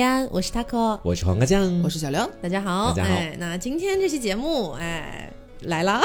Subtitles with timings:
[0.00, 5.30] 安，我是 taco，我是黄瓜酱，我是小刘，大家好，大家好哎，那今天这期节目，哎。
[5.66, 6.02] 来啦，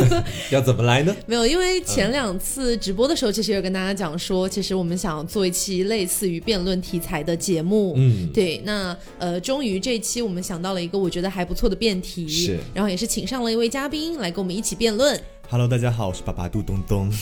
[0.50, 1.14] 要怎么来呢？
[1.26, 7.92] 没有，因为前两次直播的时候，其实有跟大家讲说，其实我们想做一期类似于辩论题材的节目。
[7.98, 15.20] 嗯，对，那呃，终于这一期我们想到了一个我觉得还不错的辩题，是，然后也是请上了一位嘉宾来跟我们一起辩论。
[15.52, 17.12] Hello，大家好，我是爸爸杜东东。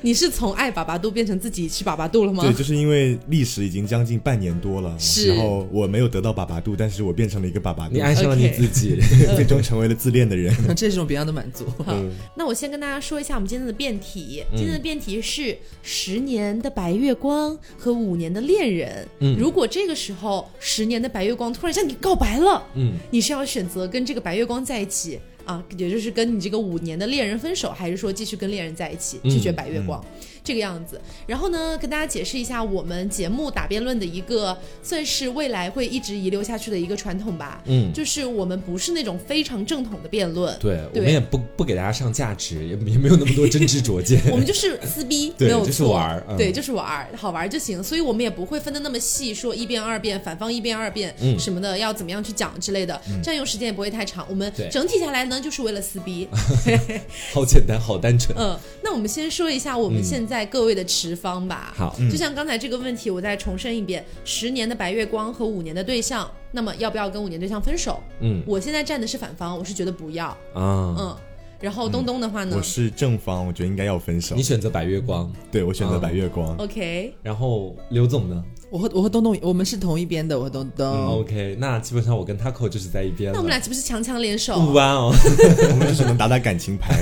[0.00, 2.42] 你是从爱粑粑肚变成自己吃粑粑肚了吗？
[2.42, 8.96] 对，就是因为历史已经将近半年多了，是然后我没有得到粑粑肚，但是我变成了一个粑粑肚，你爱上了你自己，
[9.36, 10.50] 最终成为了自恋的人。
[10.74, 11.66] 这是一种别样的满足。
[11.84, 11.94] 好，
[12.34, 14.42] 那我先跟大家说一下我们今天的辩题。
[14.52, 19.06] 嗯今天的辩题是十年的白月光和五年的恋人。
[19.20, 30.04] 嗯如果这个时候十年的白月光突然向你告白了，嗯，你是要选择跟这个白月光在一起啊，也就是跟你这个五年的恋人分手，还是说继续跟恋人在一起，嗯拒绝白月光？
[30.48, 37.62] 这个样子，然后呢，跟大家解释一下我们节目打辩论的一个算是未来会一直遗留下去的一个传统吧。
[37.66, 44.18] 嗯就是我们不是那种非常正统的辩论，对，我们也不不给大家上价值，也也没有那么多真知灼见。
[44.32, 47.82] 我们就是撕逼， 对没有错，就是玩儿嗯对，就是玩儿，好玩儿就行。
[47.84, 54.24] 所以我们也不会分的那么细，说一辩二辩，反方一辩二辩、嗯什么的，要怎么样去讲之类的，占用时间也不会太长。
[54.30, 56.26] 我们整体下来呢，就是为了撕逼。
[57.34, 58.36] 好简单，好单纯。
[58.38, 61.72] 嗯，那我们先说一下我们现在各位的持方吧。
[61.76, 68.02] 好，就像刚才这个问题，我再重申一遍：十年的白月光和五年的对象，那么要不要跟五年对象分手？
[68.20, 70.26] 嗯我现在站的是反方，我是觉得不要。
[70.54, 71.16] 啊，嗯，
[71.60, 74.42] 然后东东的话呢、我是正方，我觉得应该要分手你。
[74.42, 76.56] 选择白月光，对我选择白月光。
[76.56, 80.86] o k 然后刘总呢我和我和东东，我们是同一边的，我和东东。
[80.86, 83.34] ？OK，那基本上我跟 Taco 就是在一边了。
[83.34, 84.58] 那我们俩岂不是强强联手？
[84.72, 85.12] 哇哦，
[85.70, 87.00] 我们只能打打感情牌，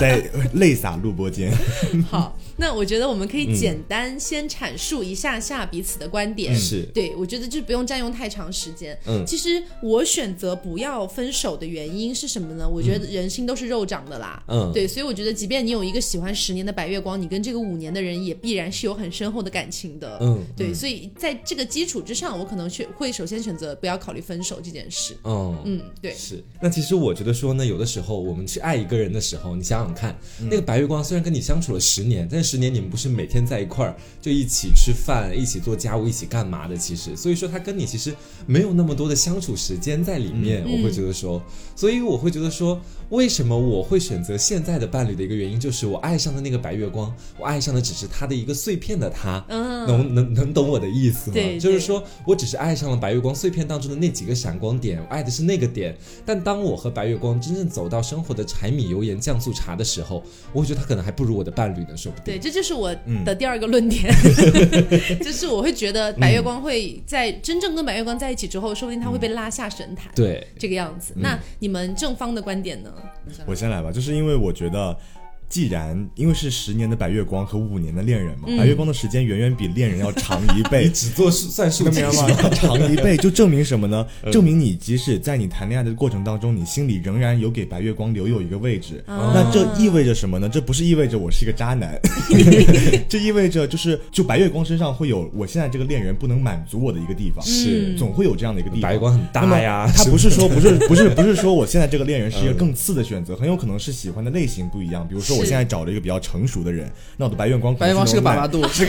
[0.00, 0.22] 在
[0.54, 1.52] 泪洒录播间。
[2.10, 6.54] 好，那我觉得我们可以简单先阐述一下下彼此的观点。
[6.56, 8.98] 是对，我觉得就不用占用太长时间。
[9.06, 12.68] 嗯其实我选择不要分手的原因是什么呢？
[12.68, 14.42] 我觉得人心都是肉长的啦。
[14.48, 20.18] 嗯对，所以我觉得，即便你有一个喜欢十年的白月光，你跟这个五年的人也必然是有很深厚的感情的。
[20.20, 25.16] 嗯对，所以在这个基础之上，我可能选会首先选择不要考虑分手这件事。
[25.24, 36.76] 嗯嗯，对，是，那其实我觉得说呢，有的时候我们去爱一个人的时候，你想想看，那个白月光虽然跟你相处了十年，但是十年你们不是每天在一块儿就一起吃饭、一起做家务、一起干嘛的？
[36.76, 38.14] 其实，所以说他跟你其实
[38.46, 40.64] 没有那么多的相处时间在里面。
[40.64, 41.42] 我会觉得说，
[41.76, 49.44] 所以我会觉得说，为什么我会选择现在的伴侣的一个原因，就是我爱上的那个白月光，我爱上的只是他的一个碎片的他。
[49.48, 51.34] 嗯，能能能懂我的意思吗？
[51.34, 55.96] 对对就是说我只是爱上了白月光碎片当中的那几个闪光点，我爱的是那个点。
[56.24, 60.22] 但当我和白月光真正走到生活的柴米油盐酱醋茶的时候，
[60.52, 62.94] 我会觉得他可能还不如我的伴侣呢，说不定对，这就是我
[63.24, 64.12] 的第二个论点，
[65.22, 71.12] 就是我会觉得白月光会在真正跟白月光在一起之后，说不定他会被拉下神坛，对，这个样子。
[71.16, 72.92] 那你们正方的观点呢？
[73.46, 74.96] 我先来吧，就是因为我觉得。
[75.54, 82.50] 既然因为是十年的白月光和五年的恋人嘛，白月光的时间远远比恋人要长一倍， 你只做数算数明白吗？
[82.50, 84.04] 长一倍就证明什么呢？
[84.32, 89.04] 证明你即使在你谈恋爱的过程当中，你心里仍然有给白月光留有一个位置。
[89.06, 90.48] 啊那这意味着什么呢？
[90.48, 91.96] 这不是意味着我是一个渣男，
[93.08, 98.82] 这意味着就是就白月光身上会有我现在这个恋人不能满足我的一个地方，是总会有这样的一个地方。
[98.82, 105.06] 白月光很大呀，他不是是说不是不是不是说我现在这个恋人是一个更次的选择，很有可能是喜欢的类型不一样。
[105.06, 108.86] 比如说我是现在找了一个比较成熟的人，那我的白月光白月光是个那种粑粑肚， 是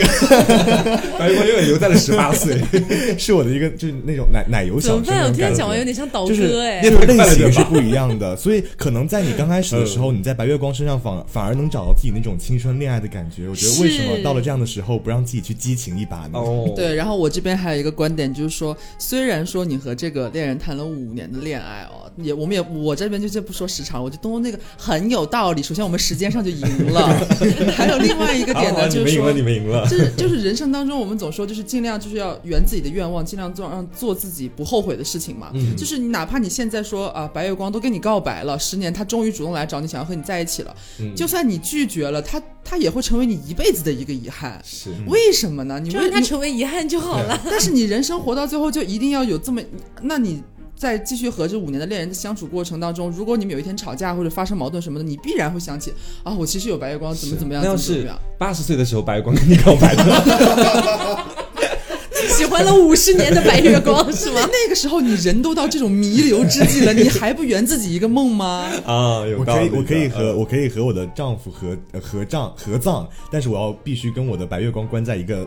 [1.18, 2.60] 白月光永远留在了十八岁。
[3.18, 5.28] 是我的一个就是那种奶奶油小生怎么办？
[5.28, 5.56] 我突然那种感觉。
[5.56, 13.48] 讲完有点像导就是哥哎、那个类型是不一样的，所以可能在你刚开始的时候，你在白月光身上反反而能找到自己那种青春恋爱的感觉。
[13.48, 16.38] 我觉得为什么到了这样的时候不让自己去激情一把呢？
[16.38, 25.62] 哦，对，然后我这边还有一个观点，就是说，虽然说你和这个恋人谈了五年的恋爱哦，也我们也我这边就先不说时长，我觉得东东那个很有道理。
[25.62, 27.08] 首先我们时间上就赢了，
[27.74, 29.42] 还有另外一个点呢，好好你们赢了，就是说你。
[29.46, 29.86] 们赢了。
[29.88, 35.50] 就是就是人生当中，我们总说就是尽量就是要圆自己的愿望，尽量做让做自己不后悔的事情嘛。
[35.54, 44.60] 嗯就是你哪怕你现在说啊，白月光都跟你告白了，十年他终于主动来找你，想要和你在一起了，嗯就算你拒绝了，他他也会成为你一辈子的一个遗憾。
[44.64, 45.78] 是为什么呢？
[45.78, 47.40] 你就让他成为遗憾就好了。
[47.48, 49.62] 但是你人生活到最后就一定要有这么，
[50.02, 50.42] 那你
[50.76, 55.92] 在继续和这五年的恋人的相处过程当中，如果你们有一天吵架或者发生矛盾什么的，你必然会想起
[56.22, 58.20] 啊，我其实有白月光，怎么怎么样，那要是怎么怎么样。
[58.38, 61.24] 八十岁的时候，白月光跟你告白的，
[62.36, 64.40] 喜欢了五十年的白月光是吗？
[64.42, 68.70] 那个时候你人都到这种弥留之际了，你还不圆自己一个梦吗？
[68.84, 75.46] 啊，有我可以，道理我可以和嗯我可以和我的丈夫合呃合葬合葬，但是我要必须跟我的白月光关在一个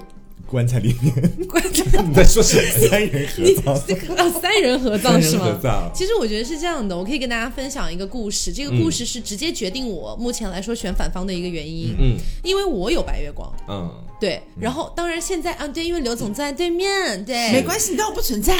[0.50, 1.14] 棺材里面，
[1.48, 2.90] 棺材 你在说什么？
[2.90, 3.84] 三人合葬。
[3.88, 5.60] 这个哦三人合葬是吗？
[5.62, 8.52] 葬其实我觉得是这样的，我可以跟大家分享一个故事。
[8.52, 13.52] 这个故事是直接决定我目前来说选反方的一个原因，嗯因为我有白月光。
[13.68, 18.58] 嗯，对，然后当然现在啊，对，因为刘总在对面，对，没关系，你当我不存在。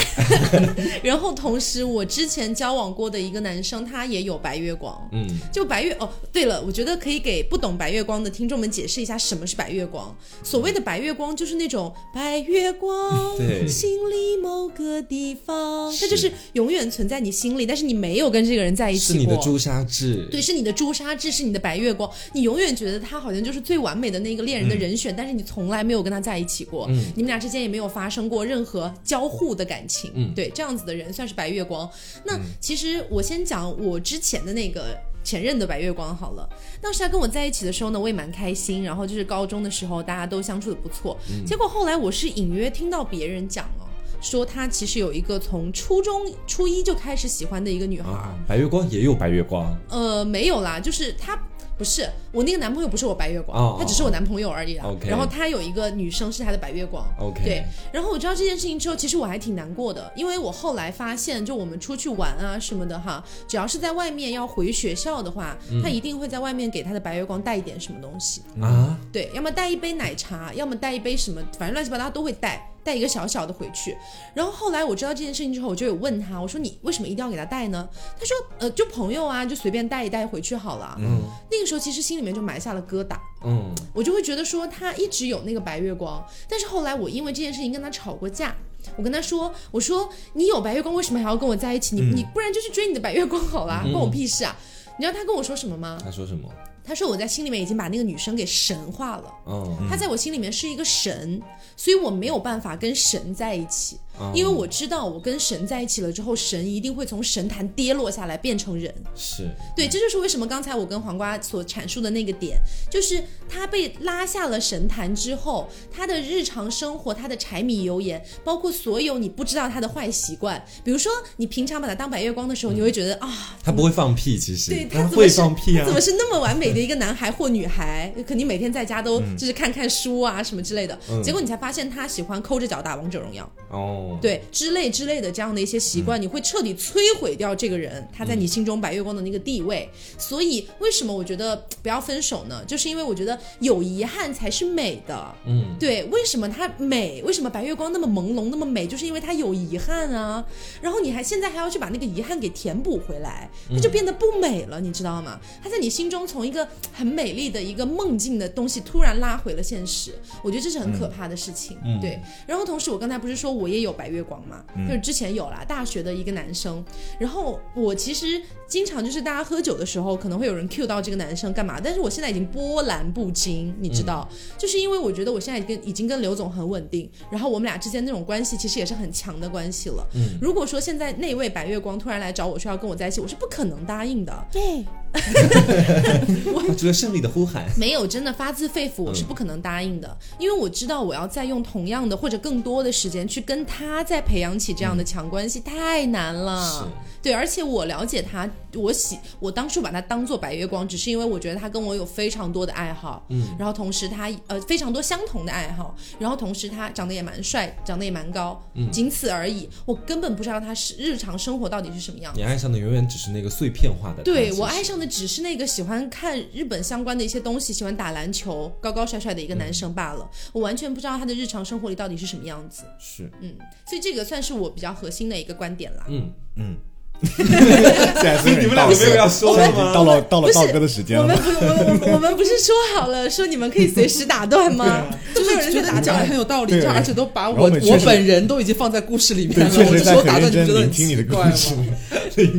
[1.04, 4.98] 然后同时，我之前交往过的一个男生，他也有白月光。
[5.12, 10.16] 嗯，就白月哦，对了，我觉得可以给不懂白月光的听众们解释一下什么是白月光。
[10.44, 19.20] 所谓的白月光，就是那种白月光， 对心里某个地方，是它就是永远存在你心里，但是你没有跟这个人在一起过。
[19.20, 31.90] 是你的朱砂痣，对，是你的朱砂痣，是你的白月光，你永远觉得他好像就是最完美的那个恋人的人选，但是你从来没有跟他在一起过，嗯你们俩之间也没有发生过任何交互的感情，嗯对，这样子的人算是白月光。
[32.24, 34.96] 那其实我先讲我之前的那个。
[35.22, 36.50] 前任的白月光好了，
[36.82, 38.82] 当时他跟我在一起的时候呢，我也蛮开心。
[38.82, 41.16] 然后就是高中的时候，大家都相处的不错。
[41.46, 43.86] 结果后来我是隐约听到别人讲哦，
[44.22, 48.10] 说他其实有一个从初中初一就开始喜欢的一个女孩。
[48.10, 51.38] 啊，白月光也有白月光，呃，没有啦，就是他
[51.80, 54.84] 不是我那个男朋友，不是我白月光，哦他只是我男朋友而已啦。
[55.08, 57.08] 然后他有一个女生是他的白月光。
[57.18, 68.42] OK 对，然后我知道这件事情之后，其实我还挺难过的，因为我后来发现，就我们出去玩啊什么的哈，只要是在外面要回学校的话，嗯他一定会在外面给他的白月光带一点什么东西。
[68.62, 73.98] 啊，对，要么带一杯奶茶，要么带一杯什么，反正乱七八糟都会带，带一个小小的回去。
[74.34, 77.88] 然后后来我知道这件事情之后，我就有问他，我说你为什么一定要给他带呢？
[78.20, 80.96] 他说，呃，就朋友啊，就随便带一带回去好了。
[81.00, 81.22] 嗯
[81.52, 88.56] 那个时候其实心里面就埋下了疙瘩，嗯我就会觉得说他一直有那个白月光，但是后来我因为这件事情跟他吵过架。
[88.96, 91.96] 我跟他说：“我说你有白月光，为什么还要跟我在一起？
[91.98, 94.56] 你、你不然就去追你的白月光好啦，关我屁事啊！
[94.98, 95.98] 你知道他跟我说什么吗？
[96.02, 96.50] 他说什么？
[96.90, 99.26] 他说我在心里面已经把那个女生给神化了。
[99.46, 101.40] 嗯，他在我心里面是一个神，
[101.78, 108.92] 所以我没有办法跟神在一起，哦因为我知道我跟神在一起了之后，神一定会从神坛跌落下来变成人。
[109.16, 112.58] 是对，这就是为什么刚才我跟黄瓜所阐述的那个点，
[112.90, 128.14] 就是他被拉下了神坛之后，他的日常生活，他的柴米油盐，包括所有你不知道他的坏习惯，比如说你平常把他当白月光的时候，你会觉得啊，他不会放屁，其实对他会放屁啊怎，么是那么完美的一个男孩或女孩？
[128.28, 130.98] 肯定每天在家都就是看看书啊什么之类的。
[131.10, 139.90] 嗯结果你才发现他喜欢抠着脚打王者荣耀，哦，对之类之类的这样的一些习惯，你会彻底摧毁掉这个人他在你心中白月光的那个地位。
[140.18, 142.64] 所以为什么我觉得不要分手呢？
[142.66, 145.36] 就是因为我觉得有遗憾才是美的。
[145.46, 147.22] 嗯，对，为什么它美？
[147.24, 148.88] 为什么白月光那么朦胧，那么美？
[148.88, 150.44] 就是因为它有遗憾啊。
[150.82, 155.40] 然后你还现在还要去把那个遗憾给填补回来，它就变得不美了，你知道吗？
[155.64, 160.14] 他在你心中从一个很美丽的一个梦境的东西突然拉回了现实，
[160.44, 161.78] 我觉得这是很可怕的事情。
[161.84, 162.20] 嗯对。
[162.46, 164.64] 然后同时，我刚才不是说我也有白月光嘛？
[164.88, 166.84] 就是之前有啦，大学的一个男生。
[167.18, 174.28] 然后我其实经常就是大家喝酒的时候，可能会有人 cue 到这个男生干嘛，但是我现在已经波澜不惊，你知道，
[174.58, 180.06] 就是因为我觉得我现在跟已经跟刘总很稳定，然后我们俩之间那种关系其实也是很强的关系了。
[180.16, 184.48] 嗯，如果说现在那位白月光突然来找我说要跟我在一起，我是不可能答应的。
[184.52, 196.88] 对，发出了胜利的呼喊，没有真的发自肺腑，我是不可能答应的，因为我知道我要再用同样的或者更多的时间去跟他再培养起这样的强关系，太难了。
[197.22, 209.70] 对，而且我了解他，我喜我当初把他当做白月光，只是因为我觉得他跟我有非常多的爱好，嗯，然后同时他呃非常多相同的爱好，然后同时他长得也蛮帅，长得也蛮高，嗯，仅此而已。
[209.86, 212.34] 我根本不知道他是日常生活到底是什么样。
[212.36, 220.30] 你爱上的永远只是那个碎片化的对我爱上的只是那个喜欢看日本相关的一些东西，喜欢打篮球、高高帅帅的一个男生罢了。
[220.54, 222.84] 我完全不知道他的日常生活里到底是什么样子。
[222.98, 223.56] 是，嗯，
[223.88, 226.06] 所以这个算是我比较核心的一个观点啦。
[226.08, 226.78] 嗯嗯，
[227.36, 229.94] 现在所有人你们两个没有要说吗？
[229.94, 231.38] 到了到了道歌的时间了我们。
[231.38, 235.04] 不，我们我我们不是说好了，说你们可以随时打断吗？
[235.36, 236.30] 就就是有人觉得你讲的。
[236.30, 241.86] 很有道理，对这而且都把我我本人都已经放在故事里面，了，我这时候打断你，不觉得很聆听你的奇怪故事吗？。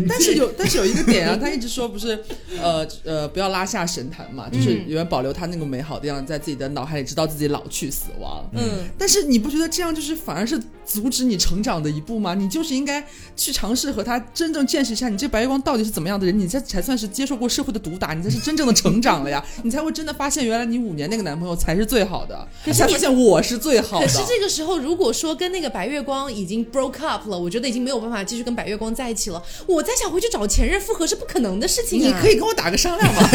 [0.09, 2.19] 但是有，但是有一个点啊，他一直说不是，
[2.61, 8.45] 呃呃，不要拉下神坛嘛，就是嗯永远保留他那个美好的样子，在自己的脑海里，知道自己老去死亡。
[8.55, 12.35] 嗯，但是你不觉得这样就是反而是阻止你成长的一步吗？
[12.35, 13.03] 你就是应该
[13.37, 24.07] 去尝试和他真正见识一下，你这白月光到底是怎么样的人，你这才算是接受过社会的毒打，你才是真正的成长了呀， 你才会真的发现原来你五年那个男朋友才是最好的，你才发现我是最好的。
[24.07, 32.07] 可是这个时候，如果说跟那个白月光已经 broke up 了，我觉得已经没有办法继续跟白月光在一起了，我再想回去找前任复合是不可能的事情啊！
[32.07, 33.29] 你可以跟我打个商量吗？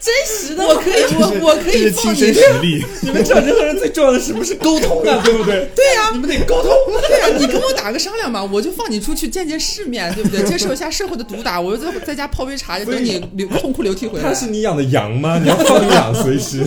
[0.00, 2.84] 真实的，我可以，我我可以放你实力。
[3.00, 5.22] 你们找任何人最重要的是不是沟通啊？
[5.24, 5.66] 对不对？
[5.74, 6.70] 对呀、你们得沟通。
[7.08, 10.42] 对呀、你跟我打个商量嘛，我就放你出去见见世面，对不对？
[10.48, 14.24] 接受一下社会的毒打，我就在在家泡杯茶，就等你流痛哭流涕回来。
[14.24, 15.38] 他是你养的羊吗？
[15.42, 16.66] 你要放养随时。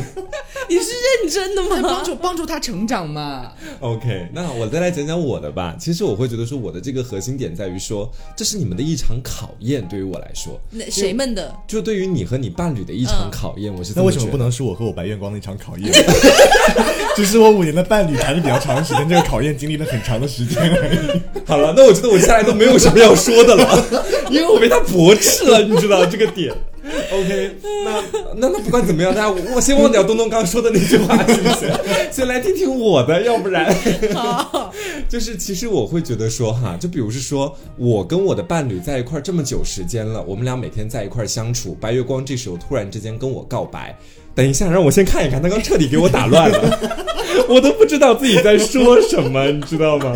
[0.69, 2.03] 你是认真的吗帮？
[2.03, 3.51] 助帮助他成长嘛。
[3.79, 5.75] OK，那我再来讲讲我的吧。
[5.79, 11.55] 其实我会觉得说，我的这个核心点在于说，这是你们的一场考验，对于我来说，那谁们的？
[11.67, 15.91] 就对于你和你伴侣的一场考验，我是那为什么不能是我和我白月光的一场考验？
[17.15, 21.21] 只是我五年的伴侣谈的比较长时间，这个考验经历了很长的时间而已。
[21.45, 26.53] 好了，那我觉得我接下来都没有什么要说的了， 因为我被他驳斥了，你知道这个点。
[27.11, 28.03] OK，那
[28.35, 31.69] 那那不管怎么样，大家我我先忘掉东东刚刚说的那句话，行不行？
[32.11, 33.73] 先来听听我的，要不然
[34.15, 34.73] 好，
[35.09, 43.95] 就是其实我会觉得说哈，就比如是说我跟我的伴侣在一块儿这么久时间了，我们俩每天在一块儿相处，白月光这时候突然之间跟我告白。
[44.33, 46.97] 等一下，让我先看一看，他刚彻底给我打乱了，
[47.49, 50.15] 我都不知道自己在说什么，你知道吗？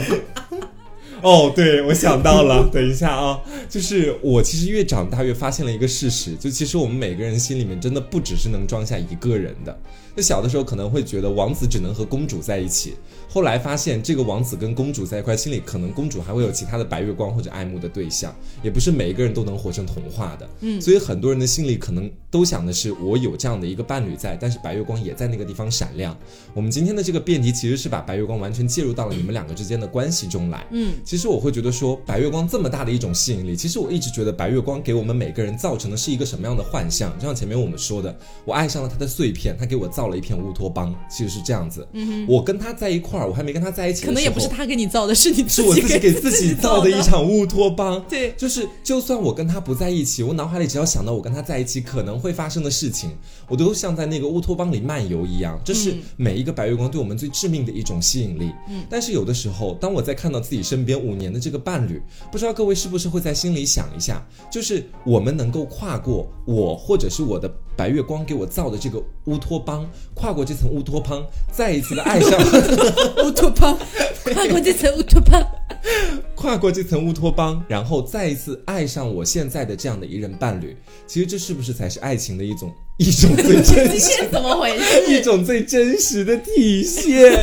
[1.23, 2.67] 哦，对，我想到了。
[2.71, 9.79] 等一下啊，就是我其实越长大越发现了一个事实，就其实我们每个人心里面真的不只是能装下一个人的。
[10.15, 12.95] 就小的时候可能会觉得王子只能和公主在一起，
[13.29, 20.49] 后来发现这个王子跟公主在一块，心里可能公主还会有其他的白月光或者爱慕的对象，也不是每一个人都能活成童话的。
[20.61, 26.17] 嗯，所以很多人的心里可能都想的是，我有这样的一个伴侣在，但是白月光也在那个地方闪亮。
[26.53, 30.65] 我们今天的这个辩题其实是把白月光完全介入到了你们两个之间的关系中来。
[30.71, 37.17] 嗯，其实我会觉得说，白月光这么大的一种吸引力，其实我一直觉得白月光给我们每个人造成的是一个什么样的幻象？
[37.17, 38.13] 就像前面我们说的，
[38.43, 41.87] 我爱上了他的碎片，他给我造了一片乌托邦，其实是这样子。
[41.93, 48.03] 嗯我跟他在一块儿，我还没跟他在一起可能也不是他给你造的，是你是我自己给自己造的一场乌托邦。
[48.07, 53.11] 对就是就算我跟他不在一起，我脑海里只要想到我跟他在一起可能会发生的事情，
[53.47, 55.59] 我都像在那个乌托邦里漫游一样。
[55.63, 58.51] 这是每一个白月光对我们最致命的一种吸引力。
[58.69, 72.39] 嗯，但是有的时候，当我在看到自己身边五年的这个伴侣，不知道各位是不是会在心里想一下，就是我们能够跨过我或者是我的白月光给我造的这个乌托邦，跨过这层乌托邦，再一次的爱上。
[73.25, 73.75] 乌托邦，
[74.23, 75.43] 跨过这层乌托邦。
[76.37, 82.71] 跨过这层乌托邦，然后再一次爱上我现在的这样的一任伴侣，其实这是不是才是爱情的一种
[83.01, 84.77] 一种最真实、怎么回
[85.07, 85.19] 一？
[85.21, 87.33] 种最真实的体现？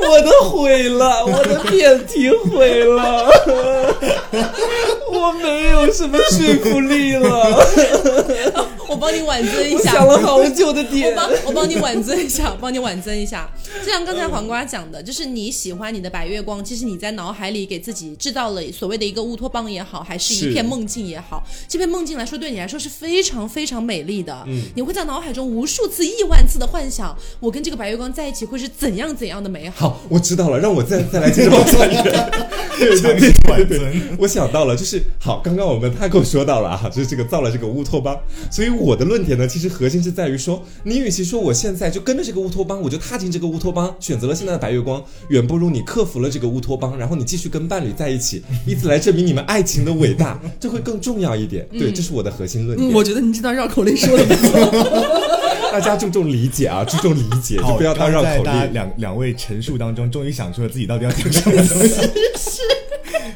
[0.00, 3.30] 我的毁了，我的辩题毁了，
[5.12, 8.63] 我没有什么说服力了。
[8.94, 9.78] 我帮你挽尊一下。
[9.78, 13.50] 我想了好久的点我，帮我帮你挽尊一下，帮你挽尊一下。
[13.84, 24.44] 就像刚才黄瓜讲的，就是你喜欢你的白月光，其实你在脑海里给自己制造了所谓的一个乌托邦也好，还是一片梦境也好，这片梦境来说对你来说是非常非常美丽的。
[24.46, 29.88] 嗯你会在脑海中无数次、亿万次的幻想，我跟这个白月光在一起会是怎样怎样的美好。
[29.88, 32.02] 好，我知道了，让我再再来接着往下圆。
[32.78, 38.18] 对对对对对对，我想到了，就是好，刚刚我们他跟我说到了啊，就是这个造了这个乌托邦，
[38.50, 51.64] 所以我的论点呢，其实核心是在于说，你与其说我现在就跟着这个乌托邦，我就踏进这个乌托邦，选择了现在的白月光，远不如你克服了这个乌托邦，然后你继续跟伴侣在一起，以此来证明你们爱情的伟大，这会更重要一点。
[51.70, 52.92] 对，这是我的核心论嗯，点。
[52.92, 55.30] 我觉得你这段绕口令说的不错。
[55.70, 58.72] 大家注重理解啊，注重理解，就，不要当绕口令。
[58.72, 62.00] 两两位陈述当中，终于想出了自己到底要讲什么东西。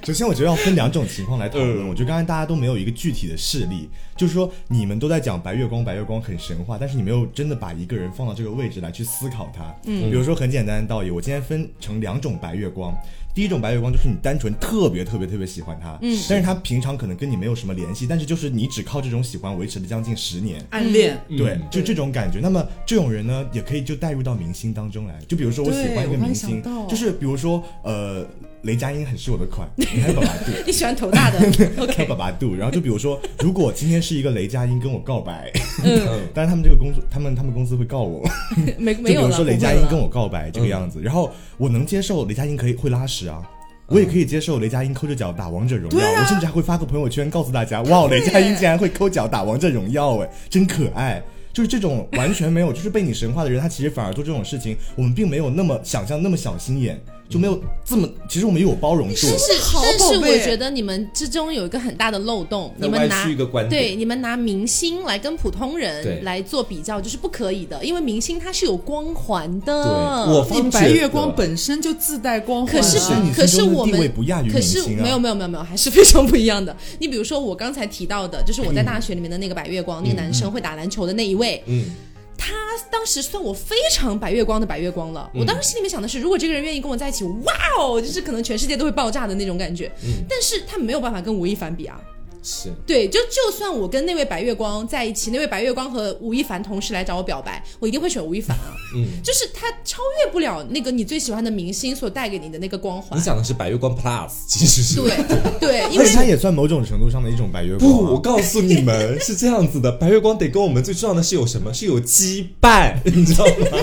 [0.05, 1.85] 首先，我觉得要分两种情况来讨论。
[1.85, 9.75] 嗯我觉得刚才大家都没有一个具体的事例，就是说你们都在讲白月光，白月光很神话，但是你没有真的把一个人放到这个位置来去思考他。
[9.85, 12.95] 嗯，比如说很简单的道理，我今天分成两种白月光。
[13.35, 22.41] 第一种白月光就是你单纯特别特别特别喜欢他，嗯，但是他平常可能跟你没有什么联系，但是就是你只靠这种喜欢维持了将近十年，暗恋，对嗯，就这种感觉。
[22.41, 25.15] 那么这种人呢，也可以就带入到明星当中来。
[25.29, 28.27] 就比如说我喜欢一个明星，就是比如说呃，
[28.63, 29.69] 雷佳音很是我的款，
[30.03, 30.53] 还有爸爸度。
[30.67, 32.05] 你喜欢头大的 还有，OK？
[32.07, 35.53] 爸爸度，然后就比如说，如果今天是一个雷佳音跟我告白，
[35.85, 36.01] 嗯，
[36.35, 38.29] 但是他们这个公司，他们他们公司会告我，
[38.79, 39.27] 没就没有就。
[39.27, 43.43] 比如说雷佳音跟我告白这个样子，然后我能接受雷佳音可以会拉屎啊。
[43.87, 51.23] 我也可以接受雷佳音抠着脚打王者荣耀，啊我甚至还会发个朋友圈告诉大家，哇，雷佳音竟然会抠脚打王者荣耀，哎，真可爱。
[51.51, 59.15] 就是这种完全没有，就是被你神化的人，他其实反而做这种事情，我们并没有那么想象那么小心眼，就没有这么，其实我们有包容度。
[59.23, 63.83] 但是但是我觉得你们之中有一个很大的漏洞，你们拿一个观点。
[63.83, 69.67] 对你们拿明星来跟普通人来做比较，就是不可以的，因为明星他是有光环的。
[69.67, 72.77] 对我你方白月光本身就自带光环。
[72.77, 74.51] 啊，可是可是我们不亚于
[74.97, 76.75] 没有没有没有没有，还是非常不一样的。
[76.99, 81.85] 你比如说我刚才提到的，就是我在大学里面的那个白月光，那个男生会打篮球的那一位，嗯，
[82.39, 82.55] 他
[82.91, 85.31] 当时算我非常白月光的白月光了。
[85.35, 89.91] 我当时心里面想的是，如果这个人愿意跟我在一起，哇哦，就是可能全世界都会爆炸的那种感觉。
[90.29, 92.01] 但是他没有办法跟吴亦凡比啊。
[92.43, 98.75] 是对，就就算我跟那位白月光在一起，那位白月光和吴亦凡同时来找我表白，我一定会选吴亦凡啊。
[98.95, 103.23] 嗯，就是他超越不了那个你最喜欢的明星所带给你的那个光环你。
[103.23, 105.11] 讲的是白月光 Plus，其实是对
[105.61, 108.21] 对， 因为而且它也算某种程度上的一种白月光、不，我啊。
[108.23, 111.73] 告诉你们是这样子的，白月光得跟我们最重要的是有什么？
[111.75, 113.79] 是有羁绊，你知道吗？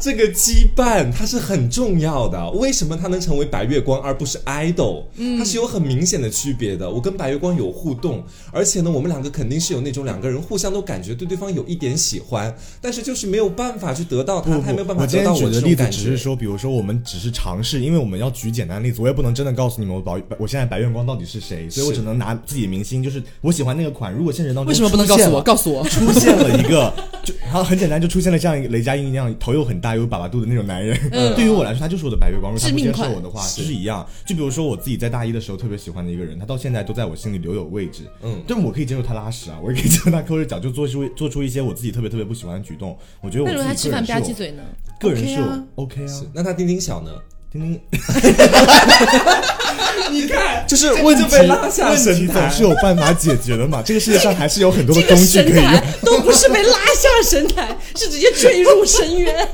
[0.00, 2.50] 这个羁绊它是很重要的。
[2.52, 5.04] 为什么它能成为白月光而不是 idol？
[5.38, 6.90] 它是有很明显的区别的。
[6.90, 16.24] 我跟白月光有互动，而且呢，我们两个肯定是有那种两个人互相都感觉对对方有一点喜欢，但是就是没有办法去得到他，不他也没有办，法得到我我的例子只是。
[16.24, 24.10] 说，比如说我们只是尝试，因为我们要举简单例子，我也不能真的告诉你们我白我现在白月光到底是谁，所以我只能拿自己的明星，就是我喜欢那个款。
[24.14, 25.42] 如果现实当中为什么不能告诉我？
[25.42, 26.90] 告诉我，出现了一个，
[27.24, 30.98] 就然后很简单，就出现了像一个雷佳音一样头又很大又有粑粑肚的那种男人。
[31.12, 32.54] 嗯对于我来说，他就是我的白月光。
[32.54, 34.06] 如果他不接受我的话，就是一样。
[34.24, 38.02] 就比如说我自己在大一的时候特别喜欢的一个人，他到现在都在我心里留有位置。
[38.22, 42.96] 嗯但我可以接受他拉屎啊，我也可以接受他抠着脚就做出做出一些我自己特别特别不喜欢的举动。
[43.20, 44.62] 我觉得我那如果他自己吃饭吧个人是有唧嘴呢？
[45.00, 47.10] 个人 OK 是有啊 OK 啊，那他丁丁小呢？
[47.50, 47.80] 丁丁，
[50.10, 53.80] 你看，就是这个问题被拉下神坛总是有办法解决的嘛。
[53.86, 55.80] 这个世界上还是有很多的工具可以用。
[56.02, 59.48] 都不是被拉下神坛，是直接坠入深渊。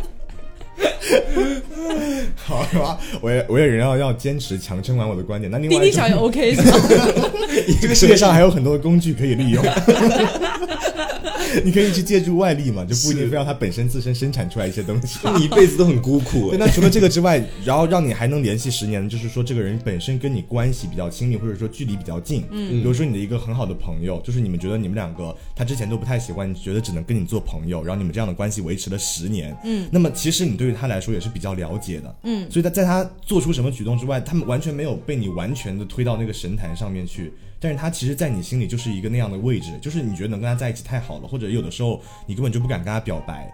[2.37, 5.51] 好吧，我也我也仍要要坚持强撑完我的观点。
[5.51, 6.79] 那另外一种丁丁小也 OK 是吧？
[7.81, 9.63] 这个世界上还有很多的工具可以利用，
[11.65, 15.19] 你可以去借助外力嘛，就不一定非要他本身自身生产出来一些东西。
[15.37, 16.59] 你一辈子都很孤苦 对，。
[16.59, 22.45] 那除了这个之外，然后让你还能联系十年，就是说这个人本身跟你关系比较亲密，或者说距离比较近。
[22.51, 29.57] 嗯，比如说你的一个很好的朋友，就是你们觉得你们两个他之前都不太喜欢，你觉得只能跟你做朋友，然后你们这样的关系维持了十年。
[29.65, 32.17] 嗯，那么其实你对于他来说也是比较了解的。
[32.25, 37.33] 嗯，所以他在他做出什么举动之外，他们完全没有被你完全的推到那个神坛上面去。
[37.61, 43.53] 但是他其实，在你心里就是一个那样的位置，就是你觉得能跟他在一起太好了，或者有的时候你根本就不敢跟他表白，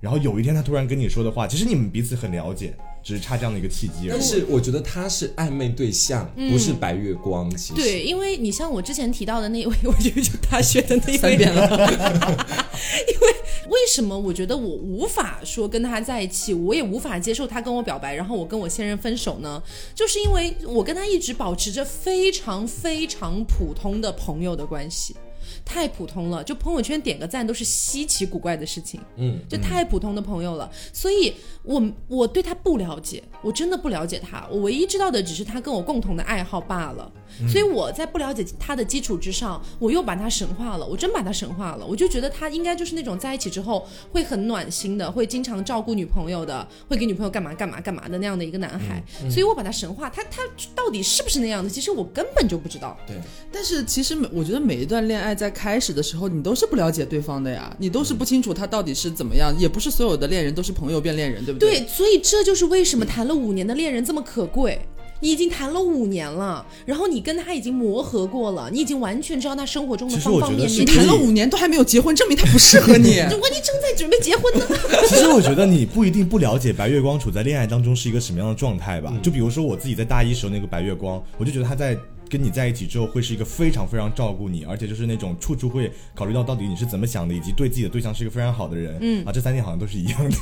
[0.00, 4.22] 然后有一天他突然跟你说的话，其实你们彼此很了解，只是差这样的一个契机而但。
[4.22, 7.50] 是我觉得他是暧昧对象，不是白月光。
[7.56, 11.68] 其实对，因为你像我之前提到的那位， 我就就大学的那位三遍了，
[13.12, 13.34] 因为
[13.68, 19.62] 为什么我觉得我无法说跟他在一起，我也无法接受他跟我表白，然后我跟我现任分手呢？
[19.94, 25.16] 就是因为我跟他一直保持着非常非常普通的朋友的关系。
[25.64, 37.10] 太普通了，就朋友圈点个赞都是稀奇古怪的事情，嗯，就太普通的朋友了，所以我我对他不了解，我真的不了解他，我唯一知道的只是他跟我共同的爱好罢了。
[37.48, 41.86] 所以我在不了解他的基础之上，我又把他神化了，我真把他神化了。
[41.86, 49.02] 我就觉得他应该就是那种在一起之后会很暖心的，会经常照顾女朋友的，会给女朋友干嘛干嘛干嘛的那样的一个男孩。
[49.30, 50.42] 所以我把他神化，他他
[50.74, 51.70] 到底是不是那样的？
[51.70, 52.98] 其实我根本就不知道。
[53.06, 53.16] 对，
[53.50, 61.78] 但是其实每我觉得每一段恋爱在开始的时候，你都是不了解对方的呀，你都是不清楚他到底是怎么样，也不是所有的恋人都是朋友变恋人，对不对？
[61.80, 64.80] 对，所以这就是为什么谈了五年的恋人这么可贵。
[65.20, 70.84] 你已经谈了五年了，然后你跟他已经磨合过了，你已经完全知道他生活中的其实方我觉得是方面面。
[70.84, 73.20] 你谈了五年都还没有结婚，证明他不适合你。
[73.30, 74.66] 如果你正在准备结婚呢？
[75.06, 79.14] 其实我觉得你不一定不了解白月光处在恋爱当中是一个什么样的状态吧。
[79.22, 81.96] 就比如说我自己在大一时候那个白月光，我就觉得他在。
[82.32, 88.96] 跟你在一起之后，会是一个非常非常照顾你，而且就是那种处处会考虑到到底你是怎么想的，以及对自己的对象是一个非常好的人。
[89.02, 90.36] 嗯啊，这三点好像都是一样的。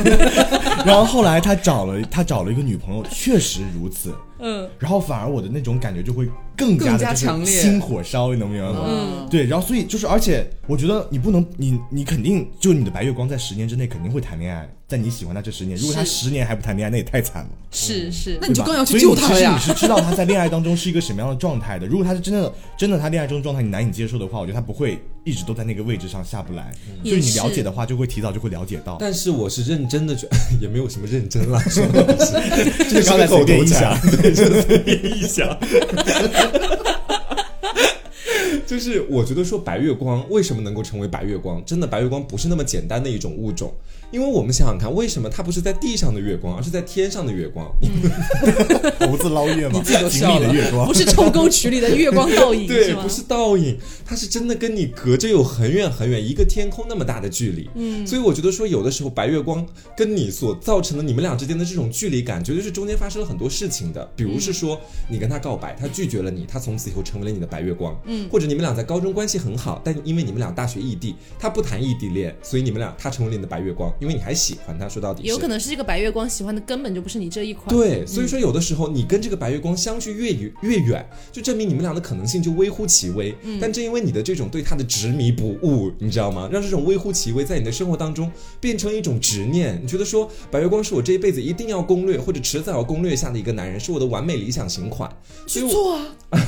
[0.86, 4.14] 然后后来他找了他找了一个女朋友，确实如此。
[4.38, 7.46] 嗯，然后反而我的那种感觉就会更加的就是加强烈。
[7.46, 8.84] 心火烧，你能明白吗？
[8.86, 9.28] 嗯。
[9.30, 17.50] 对，然后所以就是，而且我觉得你不能，你你肯定就你的白月光在十年之内肯定会谈恋爱，在你喜欢他这十年，如果他十年还不谈恋爱，那也太惨了。
[17.70, 18.38] 是是。
[18.40, 21.86] 那，你就更要去所以你救他了呀其实你是知道他在恋爱当中是一个什么样的状态的。
[21.86, 26.72] 如果他是真的真的他恋爱中的状态你难以接受的话，我觉得他不会一直都在那个位置上下不来。
[27.02, 28.96] 也所以你了解的话，就会提早就会了解到。
[29.00, 30.28] 但是我是认真的觉
[30.60, 32.32] 也没有什么认真啦，说的是，
[32.90, 35.58] 这是刚才口随便一头禅想，对，就是随便一想。
[38.66, 41.62] 就是我觉得说白月光为什么能够成为白月光？
[41.64, 43.72] 真的白月光不是那么简单的一种物种，
[44.10, 47.70] 因为我们想想看，为什么它不是在地上的月光，而是在天上的月光？
[49.00, 50.94] 猴子捞月吗，你自己都井笑了月光不。
[50.94, 57.68] 是臭沟渠里的月光倒影， 对，吗不是倒影，它是真的跟你隔着有很远很远，一个天空那么大的距离。
[57.74, 64.08] 嗯，所以我觉得说，有的时候白月光跟你所造成的你们俩之间的这种距离感，绝对是中间发生了很多事情的。
[64.14, 67.98] 比如是说，你跟他告白，他拒绝了你，他从此以后成为了你的白月光。
[68.06, 74.88] 嗯，或者你们俩在高中关系很好，但因为你们俩大学异地，他不谈异地恋，所以你们俩他成为了你的白月光，因为你还喜欢他。
[74.88, 77.74] 说到底是有可能是这个白月光喜欢的根本就不是你这一款。
[77.74, 83.34] 对，所以说有的时候你跟这个白月光相距越远越远，就证明你们俩的可能性就微乎其微。
[83.60, 86.48] 但正因为你的这种对他的执迷不悟，你知道吗？
[86.52, 88.30] 让这种微乎其微在你的生活当中
[88.60, 89.80] 变成一种执念。
[89.82, 95.10] 你觉得说白月光是我这一辈子一定要攻略或者迟早要攻略下的一个男人，是我的完美理想型款。
[95.46, 96.06] 所以我去做啊！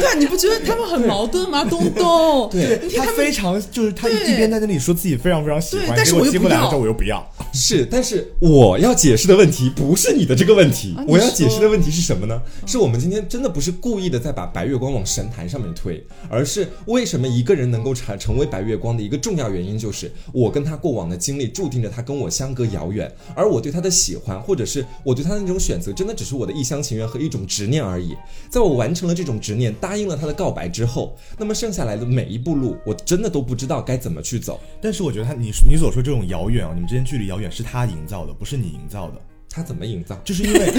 [0.00, 1.64] 对啊，你不觉得他们很矛盾吗？
[1.64, 7.24] 东东，对他非常就是他一对边在那里说自己非常非常喜欢，但是我又不来了我又不要。
[7.52, 12.40] 是，但是我要解释的问题不是你的这个问题，啊我要解释的问题是什么呢？
[12.66, 28.16] 是我们今天真的不是故意的在把白月光往神坛上面推，而是为什么一个人能够成成为白月光的一个重要原因，就是我跟他过往的经历注定着他跟我相隔遥远，而我对他的喜欢，或者是我对他的那种选择，真的只是我的一厢情愿和一种执念而已。
[28.48, 34.60] 在我完成了这种执念，答应了他的告白之后，那么剩下来的每一步路，我真的都不知道该怎么去走。
[34.80, 39.20] 但是我觉得他你你所说这种遥远啊，你们之间距离遥远是他营造的，不是你营造的。
[39.52, 40.16] 他怎么营造？
[40.24, 40.72] 就是因为，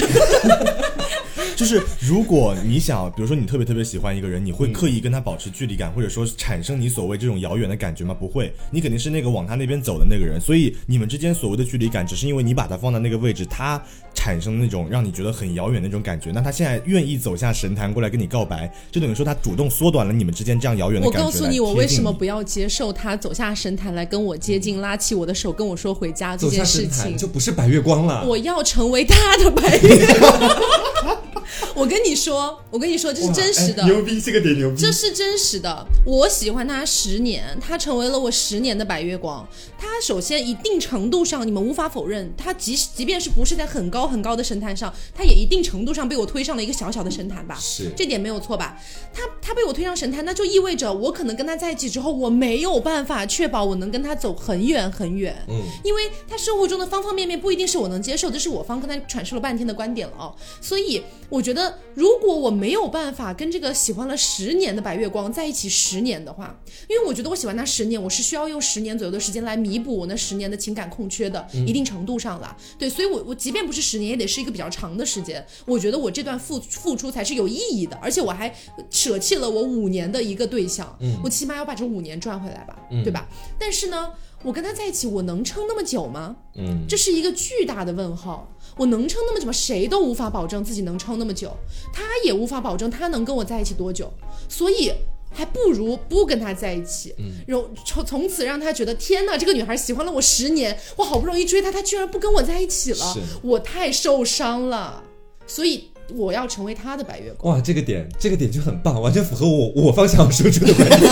[1.55, 8.15] 就是如果你想，比如说你特别特别喜欢一个人，你会刻意跟他保持距离感，或者说产生你所谓这种遥远的感觉吗？
[8.17, 13.79] 不会，你肯定是那个往他那边走的那个人，所以你们之间所谓的距离感，只是因为你把他放在那个位置，他
[14.15, 16.31] 产生那种让你觉得很遥远的那种感觉。
[16.31, 21.27] 那他现在愿意走下神坛过来跟你告白，就等于说他主动缩短了你们之间这样遥远的我感觉。
[21.27, 22.25] 告诉你，我为什么不？
[22.31, 27.17] 要接受他走下神坛来跟我接近，拉起我的手跟我说回家这件事情？
[27.17, 28.25] 就不是白月光了。
[28.25, 31.11] 我要成为他的白月光。
[31.75, 33.83] 我跟你说，我跟你说，这是真实的。
[33.83, 34.77] 牛逼，这个点牛逼。
[34.77, 39.47] 这是真实的，我喜欢他十年，他成为了我十年的白月光。
[39.77, 47.57] 他首先一定程度上，你们无法否认，他即使即便是不是在很高很高的神坛上，他也一定程度上被我推上了一个小小的神坛吧？
[47.59, 48.79] 是这点没有错吧？
[49.13, 55.35] 他他被我推上神坛，那就意味着我可能跟他在一起之后，我没有办法确保我能跟他走很远很远。
[55.47, 60.35] 嗯，因为他生活中的方方面面不一定是我能接受，这是我方跟他阐述了半天的观点了哦。
[60.61, 72.55] 所以我觉得，如果我没有办法跟这个喜欢了十年的白月光在一起十年的话，因为我觉得我喜欢他十年，我是需要用十年左右的时间来弥补我那十年的情感空缺的，一定程度上了。
[72.77, 75.43] 对，所以我我即便不是十年，也得是一个比较长的时间。
[75.65, 78.53] 我觉得我这段付付出才是有意义的，而且我还
[78.89, 83.25] 舍弃了我五年的一个对象，我起码要把这五年赚回来吧，对吧？
[83.57, 84.09] 但是呢。
[84.43, 86.35] 我跟他在一起，我能撑那么久吗？
[86.55, 88.51] 嗯，这是一个巨大的问号。
[88.77, 89.51] 我能撑那么久吗？
[89.51, 91.55] 谁都无法保证自己能撑那么久，
[91.93, 94.11] 他也无法保证他能跟我在一起多久。
[94.49, 94.91] 所以
[95.33, 97.13] 还不如不跟他在一起，
[97.47, 105.03] 然后从从此让他觉得天哪，这个女孩喜欢了我十年，我好不容易追她，她居然不跟我在一起了，我太受伤了。
[105.47, 107.55] 所以我要成为他的白月光。
[107.55, 111.01] 哇，这个点，这个点就很棒，完全符合我我方想要说出的观点。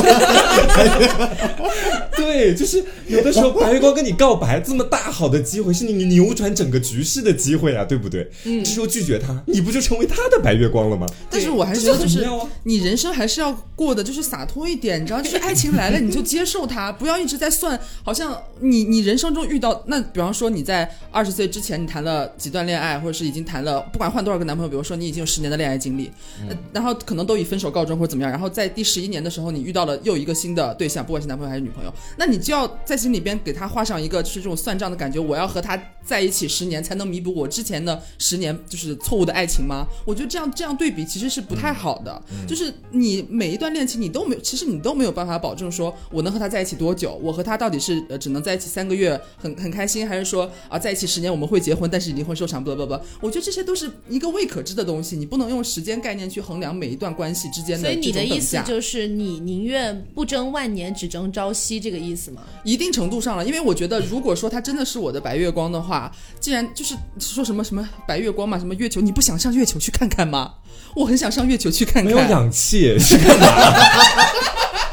[2.15, 8.29] 对，就是有的时候白月光跟你告白，这么大好的机会，是你扭转整个局势的机会啊，对不对？
[8.43, 11.07] 嗯，这时候拒绝他，你不就成为他的白月光了吗？
[11.29, 12.31] 但是我还是觉得，就是啊
[12.63, 26.11] 你人生还是要过的就是洒脱一点，你知道，就是爱情来了你就接受它，不要一直在算，好像你你人生中遇到那，比方说你在二十岁之前你谈了几段恋爱，或者是已经谈了不管换多少个男朋友，比如说你已经有十年的恋爱经历，
[26.49, 39.85] 呃然后可能都以分手告终或者怎么样，然后在第十一年的时候你遇到了又一个新的对象，不管是男朋友还是女朋友，那你就要在心里边给他画上一个就是这种算账的感觉，我要和他在一起十年才能弥补我之前的十年就是错误的爱情吗？
[40.05, 58.61] 我觉得这样这样对比其实是不太好的，就是你每一段恋情你都没有，其实你都没有办法保证说我能和他在一起多久，我和他到底是呃只能在一起三个月很很开心，还是说啊在一起十年我们会结婚，但是离婚收场，不不不，我觉得这些都是一个未可知的东西，你不能用时间概念去衡量每一段关系之间的所以你的意思。
[58.67, 62.43] 就是你宁愿不争万年，只争朝夕，这个意思吗？
[62.63, 70.53] 一定程度上了，因为我觉得，如果说他真的是我的白月光的话，既然就是说什么什么白月光嘛，什么月球，你不想上月球去看看吗？
[70.95, 72.05] 我很想上月球去看看。
[72.05, 73.73] 没有氧气是干嘛？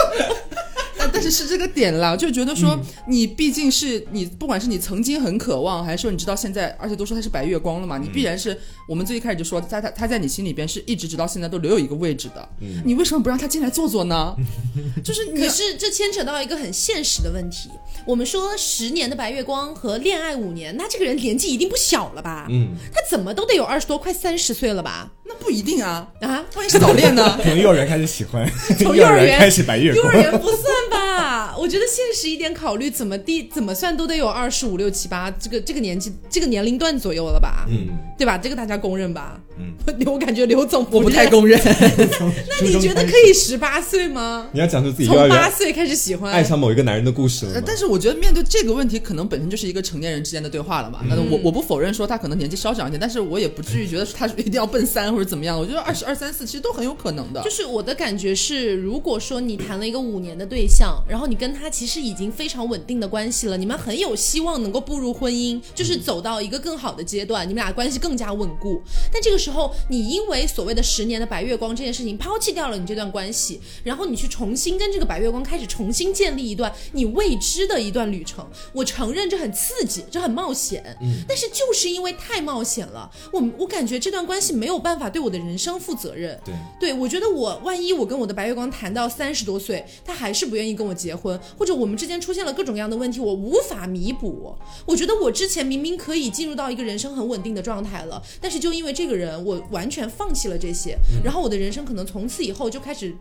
[1.38, 12.50] 是这个点啦，就觉得说你毕竟是你，不管是你曾经很渴望，还是说你知道现在，而且都说他是白月光了嘛，你必然是我们最一开始就说他他他在你心里边是一直直到现在都留有一个位置的，
[12.84, 14.36] 你为什么不让他进来坐坐呢？
[15.04, 17.70] 就是你可是这牵扯到一个很现实的问题。
[18.06, 22.48] 我们说十年的白月光和恋爱五年，那这个人年纪一定不小了吧？
[22.50, 25.12] 嗯，他怎么都得有二十多，快三十岁了吧？
[25.26, 27.38] 那不一定啊，啊，万一是早恋呢？
[27.44, 30.24] 从幼儿园开始喜欢， 从幼儿园开始白月光幼儿。
[30.24, 31.27] 园不算吧？
[31.58, 37.66] 我觉得现实一点考虑，怎么地怎么算都得有二十五六七八这个这个年纪这个年龄段左右了吧？
[37.70, 38.38] 嗯，对吧？
[38.38, 39.40] 这个大家公认吧？
[39.60, 39.74] 嗯，
[40.06, 41.28] 我感觉刘总我不太。
[41.32, 41.60] 公认。
[41.62, 44.48] 那你觉得可以十八岁吗？
[44.54, 47.62] 你要讲出自己从八岁开始喜欢，爱上某一个男人的故事了？
[47.66, 51.00] 但是我觉得面对这个问题，可能本身就是一个成年人之间的对话了嘛。
[51.10, 55.60] 那嗯我我不否认说他可能年纪稍长一点，但是我也不至于觉得他一定要奔三或者怎么样。
[55.60, 57.44] 我觉得二十二三四其实都很有可能的。
[57.44, 68.82] 就是我的感觉是，如果说你谈了一个五年的对象，然后你跟他其实已经非常稳定的关系了，你们很有希望能够步入婚姻，就是走到一个更好的阶段，你们俩关系更加稳固。
[69.12, 78.46] 但这个时候，你因为所谓的十年的白月光这件事情抛弃掉了你这段关系，然后你去重新跟这个白月光开始重新建立一段你未知的一段旅程。
[78.74, 80.84] 我承认这很刺激，这很冒险，
[81.28, 86.40] 但是就是因为太冒险了，我我感觉这段关系没有办法对我的人生负责任。
[86.44, 94.56] 对，对，我觉得我万一我跟我的白月光谈到三十多岁，他还是不愿意跟我结婚，或者我们之间出现了各种各样的问题，我无法弥补。
[94.86, 103.16] 我觉得我之前明明可以进入到一个人生很稳定的状态了，但是就因为这个人，我完全放弃了这些，然后我的人生可能从此以后就开始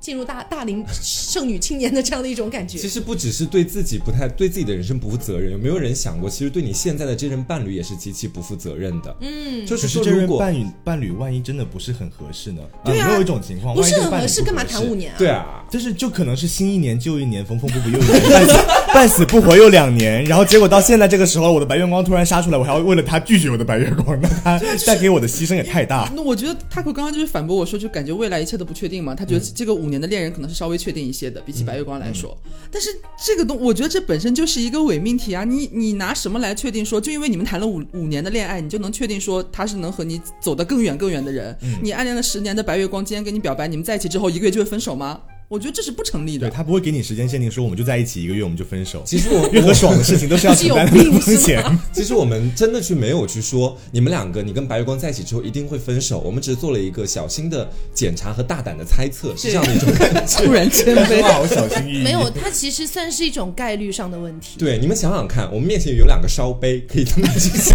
[0.00, 2.88] 进入大大龄剩女青年的这样的一种感觉其。
[2.88, 9.16] 实不只是对自己不太对自己的人生不负责任，有没有人想过，其实对你现在的这任伴侣也是极其不负责任的？
[9.20, 12.62] 嗯，就是是这任说如果伴侣伴侣万一真的不是很合适呢？
[12.84, 14.94] 对啊有没有一种情况，不是很合适，干嘛谈五？
[14.94, 15.16] 年啊？
[15.18, 18.58] 对啊，就是就可能是新一年旧一年，缝缝补补又一年，半死
[18.94, 26.10] 半死不活又两年，然后结果到现在这个时候，我的白月光突然杀出来，我还要为了他拒绝我的白月光，那他带给我的牺牲也太大。
[26.14, 29.14] 那我觉得 Taco 刚刚就是反驳我说，就感觉未来一切都不确定嘛。
[29.14, 32.36] 他觉得这个五年的恋人可能是稍微确定一些的，比起白月光来说。
[32.70, 32.88] 但是
[33.24, 35.44] 这个东，我觉得这本身就是一个伪命题啊！
[35.44, 41.56] 你你拿什么来确定说，就因为你们谈了五五年的恋爱，你就能确定说他是能和你走得更远更远的人？
[41.82, 45.20] 你暗恋了十年的白月光，今天跟你表白，你们在一起之后一个月就会分手吗？
[45.48, 46.46] 我觉得这是不成立的。
[46.46, 49.02] 对他不会给你时间限定，说我们就在一起一个月我们就分手。
[49.06, 51.64] 其实我任何爽的事情都是要 承担风险。
[51.90, 60.44] 其实我们真的去没有去说你们两个，你跟白月光在一起之后一定会分手，我们只是做了一个小心的检查和大胆的猜测，是这样的一种感觉。
[60.44, 62.02] 突然谦卑，说话好小心翼翼。
[62.04, 64.58] 没有，它其实算是一种概率上的问题。
[64.58, 67.74] 对，你们想想看，我们面前有两个烧杯，可以这么去想，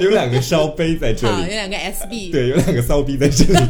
[0.00, 3.60] 有两个烧杯在这里，有，两个 SB，对，有两个骚逼在这里。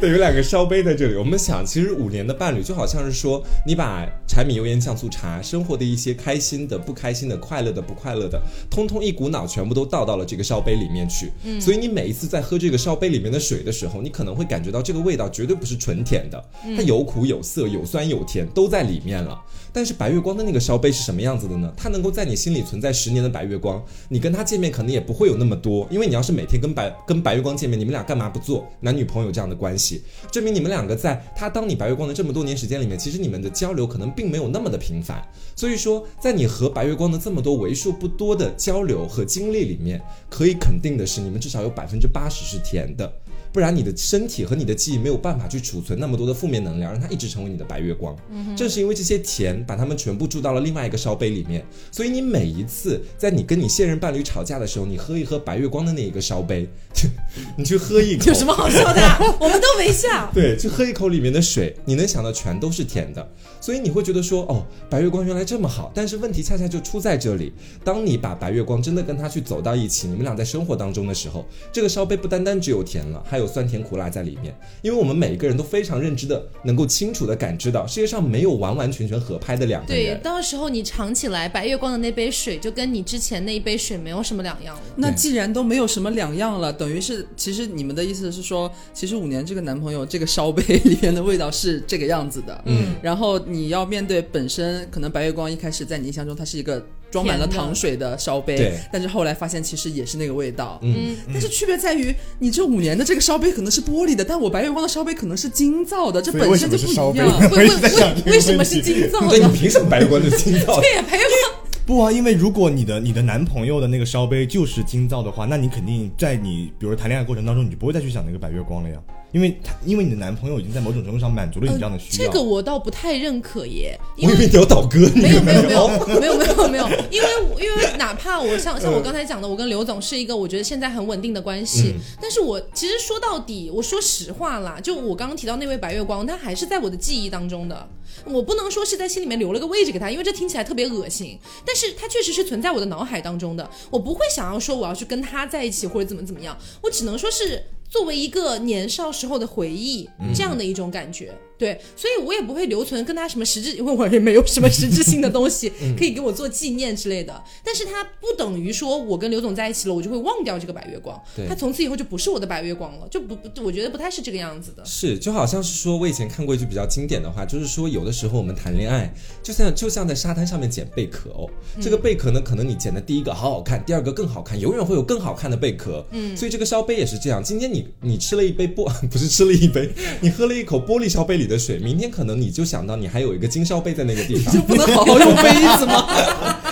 [0.00, 1.16] 对，有两个烧杯在这里。
[1.16, 11.32] 我们想，其实五年的伴侣就好像是说，你把柴米油盐酱醋茶，生活的一些开心的、不开心的、快乐的、不快乐的，通通一股脑全部都倒到了这个烧杯里面去。
[11.42, 16.44] 嗯，所以你每一次在喝这个烧杯里面的水的时候，你可能会感觉到这个味道绝对不是纯甜的，
[16.76, 19.36] 它有苦有涩，有酸有甜，都在里面了。
[19.78, 21.72] 但是白月光的那个烧杯是什么样子的呢？
[21.76, 30.02] 它能够在你心里存在十年的白月光，你跟他见面可能也不会有那么多，因为你要是每天跟白跟白月光见面，你们俩干嘛不做男女朋友这样的关系？
[30.32, 35.22] 证明你们两个在他当你白月光的这么多年时间里面，其实你们的交流可能并没有那么的频繁。
[35.54, 43.08] 所以说，在你和白月光的这么多为数不多的交流和经历里面，可以肯定的是，你们至少有百分之八十是甜的。
[43.52, 48.16] 不然你的身体和你的记忆没有办法去储存那么多的负面能量，让它一直成为你的白月光。
[48.56, 56.68] 正是因为这些甜，把它们全部注到了另外一个烧杯里面，所以你每一次在你跟你现任伴侣吵架的时候，你喝一喝白月光的那一个烧杯，
[57.56, 59.18] 你去喝一口，有什么好笑的啊？
[59.40, 60.30] 我们都没笑。
[60.32, 63.26] 对，去喝一口里面的水，你能想到全都是甜的，
[63.60, 65.90] 所以你会觉得说，哦，白月光原来这么好。
[65.94, 67.52] 但是问题恰恰就出在这里，
[67.84, 74.54] 当你把白月光真的跟他去走到一起，你们俩在生活当中的时候，这个烧杯不单单只有甜了，还有酸甜苦辣在里面。
[74.82, 84.82] 因为我们每一个人都非常认知的，能够清楚的感知到，世界上没有完完全全合拍的两个人对，到时候你尝起来白月光的那杯水，就跟你之前那一杯水没有什么两样了。
[84.96, 107.40] 那既然都没有什么两样了，等于是其实你们的意思是说，其实五年这个男朋友这个烧杯 里面的味道是这个样子的，嗯，然后你要面对本身可能白月光一开始在你印象中他是一个装满了糖水的烧杯，但是后来发现其实也是那个味道，嗯，但是区别在于你这五年的这个烧杯可能是玻璃的，但我白月光的烧杯可能是金造的，这本身就不一样。
[107.50, 109.52] 为为为为什么是金造对你的？
[109.52, 110.80] 凭什么白月光就听到？
[110.80, 119.00] 对呀，白月光不啊，因为如果你的你的男朋友的那个烧杯就是金造的话，那你肯定在你比如谈恋爱过程当中，你就不会再去想那个白月光了呀。
[119.32, 122.26] 因为他，因为你的男朋友已经在某种程度上满足了你这样的需要。
[122.26, 123.98] 这个我倒不太认可耶。
[124.20, 124.98] 我以为你要倒戈。
[125.14, 125.88] 没有没有没有
[126.20, 137.88] 没有没有没有，因为因为哪怕我像像我刚才讲的，我跟刘总是一个我觉得现在很稳定的关系，但是我其实说到底，我说实话啦，就我刚刚提到那位白月光，他还是在我的记忆当中的。
[138.24, 143.68] 我不能说是在心里面留了个位置给他，因为这听起来特别恶心，但是他确实是存在我的脑海当中的。
[143.90, 147.62] 我不会想要说我要去跟他在一起或者怎么怎么样，我只能说是。
[147.90, 151.34] 作为一个年少时候的回忆，这样的一种感觉。
[151.58, 157.42] 对，所以我也不会留存跟他什么实质，因为我也没有什么实质性的东西 可以给我做纪念之类的。
[157.64, 161.20] 但是它不等于说我跟刘总在一起了，我就会忘掉这个白月光。
[161.48, 164.84] 他从此以后就不是我的白月光了，就不不，我觉得不太是这个样子的。
[164.84, 171.50] 是，就好像是说，我以前看过一句比较经典的话，就是说，有的时候我们谈恋爱，就像就像在沙滩上面捡贝壳哦。
[171.80, 176.06] 这个贝壳呢，可能你捡的第一个好好看，第二个更好看，永远会有更好看的贝壳。
[176.12, 177.42] 嗯，所以这个烧杯也是这样。
[177.42, 179.90] 今天你你吃了一杯玻， 不是吃了一杯，
[180.20, 182.38] 你喝了一口玻璃烧杯里的水，明天可能。
[182.38, 186.06] 你就想到你还有一个金烧杯在那个地方， 就不能好好用杯子吗？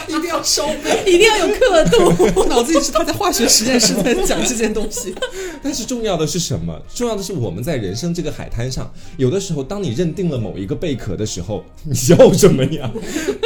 [0.09, 2.40] 一定要烧杯， 一定要有刻度。
[2.40, 5.14] 我 脑子里是他在化学实验室在讲这件东西。
[5.62, 6.81] 但是重要的是什么？
[6.95, 12.90] 重要的是我们在人生这个海滩上，有的时候，当你认定了某一个贝壳的时候，你笑什么呀？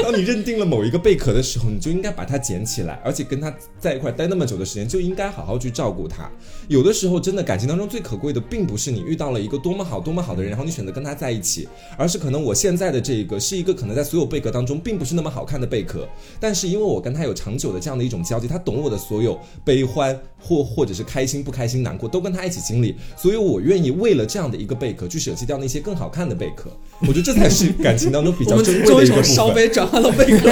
[0.03, 6.31] 当你认定了某一个贝壳的时候，你就应该把它捡起来，而且跟它在一块待那么久的时间，就应该好好去照顾它。
[6.68, 16.07] 有的时候，真的感情当中最可贵的，并不是你遇到了一个多么好、多么好的人，然后你选择跟他在一起，而是可能我现在的这个是一个可能在所有贝壳当中并不是那么好看的贝壳，
[16.38, 26.70] 但是因为我跟他有长久的这样的一种交集，他懂我的所有悲欢或或者是开心不开心难过都跟他一起经历，所以我愿意为了这样的一个贝壳去舍弃掉那些更好看的贝壳。
[27.02, 29.24] 我觉得这才是感情当中比较珍贵的一个部分。
[29.24, 30.50] 烧杯转换了贝壳。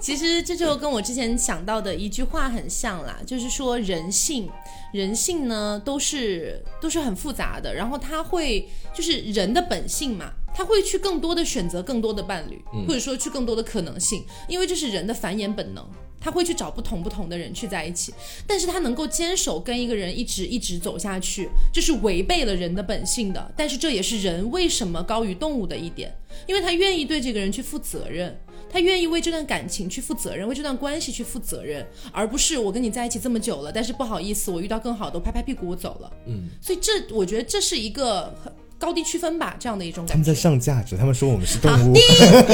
[0.00, 4.48] 其实这就跟我之前想到的一句话很像啦，就是说人性。
[4.90, 15.86] 人性呢，都是都是很复杂的，然后他会就是人的本性嘛，他会去更多的选择更多的伴侣，或者说去更多的可能性，因为这是人的繁衍本能，
[16.20, 18.12] 他会去找不同不同的人去在一起，
[18.46, 26.12] 但是他能够坚守跟一个人一直一直走下去，这是违背了人的本性的，但是这也是人为什么高于动物的一点，
[26.46, 28.38] 因为他愿意对这个人去负责任。
[28.70, 36.12] 他愿意为这段感情去负责任，为这段关系去负责任，而不是我跟你在一起这么久了，但是不好意思，我遇到更好的，我拍拍屁股我走了。
[36.26, 38.52] 嗯，所以这我觉得这是一个很。
[38.78, 40.12] 高低区分吧，这样的一种感觉。
[40.12, 41.94] 他们在上价值，他们说我们是动物。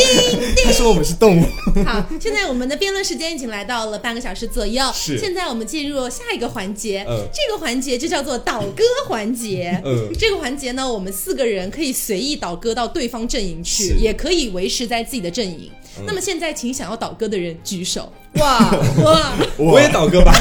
[0.64, 1.44] 他说我们是动物。
[1.84, 4.82] 好，现在我们的辩论时间已经来到了半个小时左右。
[4.94, 5.18] 是。
[5.18, 7.04] 现在我们进入下一个环节。
[7.06, 7.28] 嗯。
[7.32, 9.78] 这个环节就叫做倒戈环节。
[9.84, 10.08] 嗯。
[10.18, 15.70] 这个环节呢，我们四个人可以随意倒戈到对方阵营去，也可以维持在自己的阵营。
[16.06, 18.10] 那么现在，请想要倒戈的人举手。
[18.37, 18.70] 哇
[19.04, 19.32] 哇！
[19.56, 20.32] 我也倒戈吧。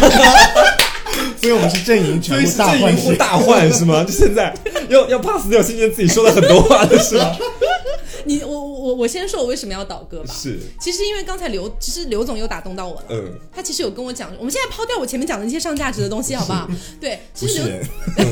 [1.43, 4.01] 所以我们是阵营全部大换，大换是吗？
[4.05, 4.53] 就现在
[4.87, 7.35] 要要 pass 掉今天自己说了很多话的是吗？
[8.25, 10.33] 你我我我先说我为什么要倒戈吧。
[10.33, 13.05] 是，其实因为刚才刘，其实刘总又打动到我了。
[13.09, 16.69] 嗯，他其实有跟我讲，我们现在抛掉我前面讲的那些上价值的东西，好不好？
[16.99, 17.83] 对，不是，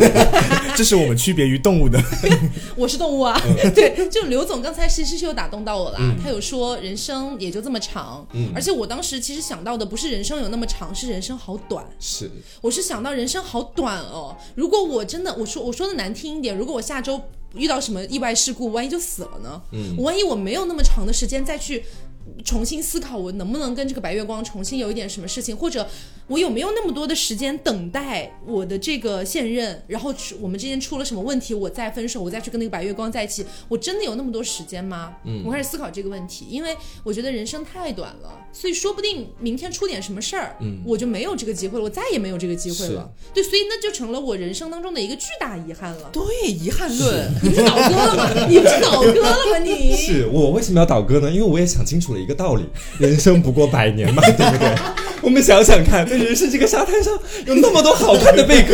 [0.75, 2.01] 这是我们区别于动物的。
[2.75, 3.39] 我是动物啊。
[3.75, 11.85] 对，就刘总刚才其实是有打动到我了，他有说人生也就这么长，嗯，而且我当时其实想到的不是人生有那么长，是人生好短。
[11.99, 12.29] 是，
[12.61, 14.35] 我是想到人生好短哦。
[14.55, 17.21] 如果我真的，我说我说的难听一点，如果我下周。
[17.55, 19.61] 遇到什么意外事故，万一就死了呢？
[19.71, 21.83] 嗯，万一我没有那么长的时间再去。
[22.43, 25.87] 重新思考，我能不能跟这个白月光重新有一点什么事情，或者
[26.27, 35.13] 我有没有那么多的时间等待我的这个现任，然后我们之间出了什么问题，我再分手，我再去跟那个白月光在一起，我真的有那么多时间吗？
[35.25, 43.11] 嗯，我开始思考这个问题，因为我觉得人生太短了，所以说不定明天出点什么事儿，嗯，我就没有这个机会了，我再也没有这个机会了。
[43.33, 46.09] 对，所以那就成了我人生当中的一个巨大遗憾了。
[46.11, 48.47] 对，遗憾论，你不是倒戈了吗？
[48.47, 49.57] 你不是倒戈了吗？
[49.63, 51.29] 你是我为什么要倒戈呢？
[51.29, 52.63] 因为我也想清楚了一个道理。
[52.99, 54.69] 人生不过百年嘛， 对不对？
[55.21, 57.13] 我们想想看，在人生这个沙滩上
[57.45, 58.73] 有那么多好看的贝壳，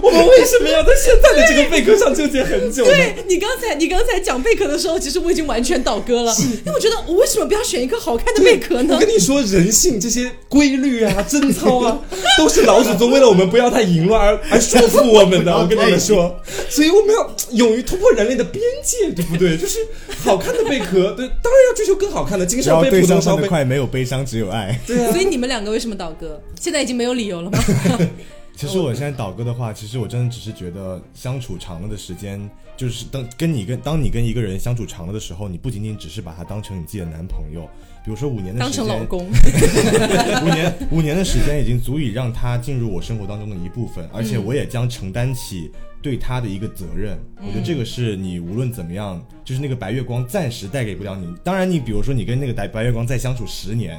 [0.00, 2.84] 我们为什么要在现在的这个贝壳上纠结很久？
[2.84, 8.94] 对你刚才你刚才讲贝壳的时候，其实我已经完全倒戈了，因为我觉得我为什么不要选一个好看的贝壳呢？
[8.94, 11.98] 我跟你说，人性这些规律啊、贞操啊，
[12.38, 15.52] 都是老祖宗为了我们不要太淫乱而而束缚我们的。
[15.52, 19.56] 我跟你们说，所以我们要勇于突破人类的边界，对不对？
[19.56, 19.80] 就是
[20.22, 23.46] 好看的贝壳，对，当然要追求更好看的金烧杯、普通烧杯。
[23.48, 24.78] 快没有悲伤，只有爱。
[24.86, 26.40] 对啊，所以你们两个为什么倒戈？
[26.60, 27.58] 现在已经没有理由了吗？
[28.56, 37.68] 其实我现在倒戈的话， 其实我真的只是觉得相处长了的时间，就是当跟你跟当你跟一个人相处长了的时候，你不仅仅只是把他当成你自己的男朋友，
[38.04, 39.28] 比如说五年的当时间，成老公，
[40.44, 45.70] 五年五年的时间已经足以让他进入我生活当中的一部分，而且我也将承担起
[46.02, 47.18] 对他的一个责任。
[47.36, 51.32] 我觉得这个是你无论怎么样，就是那个白月光暂时带给不了你。
[51.42, 53.98] 当然，你比如说你跟那个白白月光再相处十年。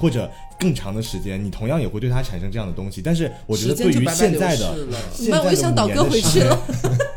[0.00, 3.00] 或者更长的时间，你同样也会对他产生这样的东西。
[3.00, 4.76] 但是我觉得对于现在的
[5.14, 6.58] 现在的我就想倒戈回去了。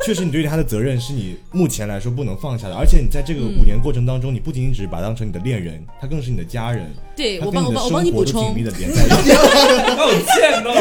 [0.06, 2.76] 确实，你对他的责任是你目前来说不能放下的。
[2.76, 6.92] 而且你在这个五年过程当中，你不仅仅只是把他当成你的恋人，他更是你的家人。
[7.16, 8.46] 对我帮我帮我帮你补充。
[8.46, 9.32] 紧密的连 在一起。
[9.96, 10.74] 好贱哦！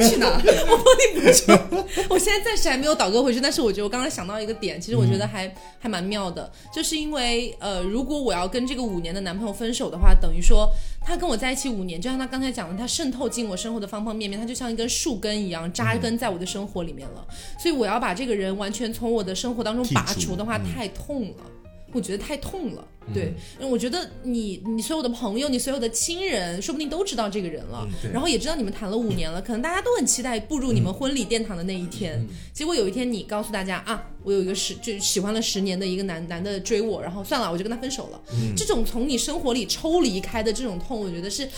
[0.08, 0.26] 去哪？
[0.68, 1.84] 我帮你补充。
[2.08, 10.68] 我现在暂时还没有倒戈回去，但是我觉得我刚才想到一个点，其实我觉得还还蛮妙的，就是因为呃，如果我要跟这个五年的男朋友分手的话，等于说。
[11.00, 17.26] 他跟我在一起五年，就像他刚才讲的，他渗透进我生活的方方面面，他就像一根树根一样扎根在我的生活里面了。
[17.58, 21.44] 所以我要把这个人完全从我的生活当中拔除的话，太痛了，
[21.92, 22.84] 我觉得太痛了。
[23.14, 32.24] 对，因为我觉得你你所有的朋友，你所有的亲人，说不定都知道这个人了，然后也知道你们谈了五年了，可能大家都很期待步入你们婚礼殿堂的那一天。
[32.52, 38.20] 结果有一天你告诉大家啊，我有一个十就喜欢了十年的一个男男的追我，然后算了，我就跟他分手了。
[38.56, 41.48] 这种从你生活里抽离开的这种痛，我觉得是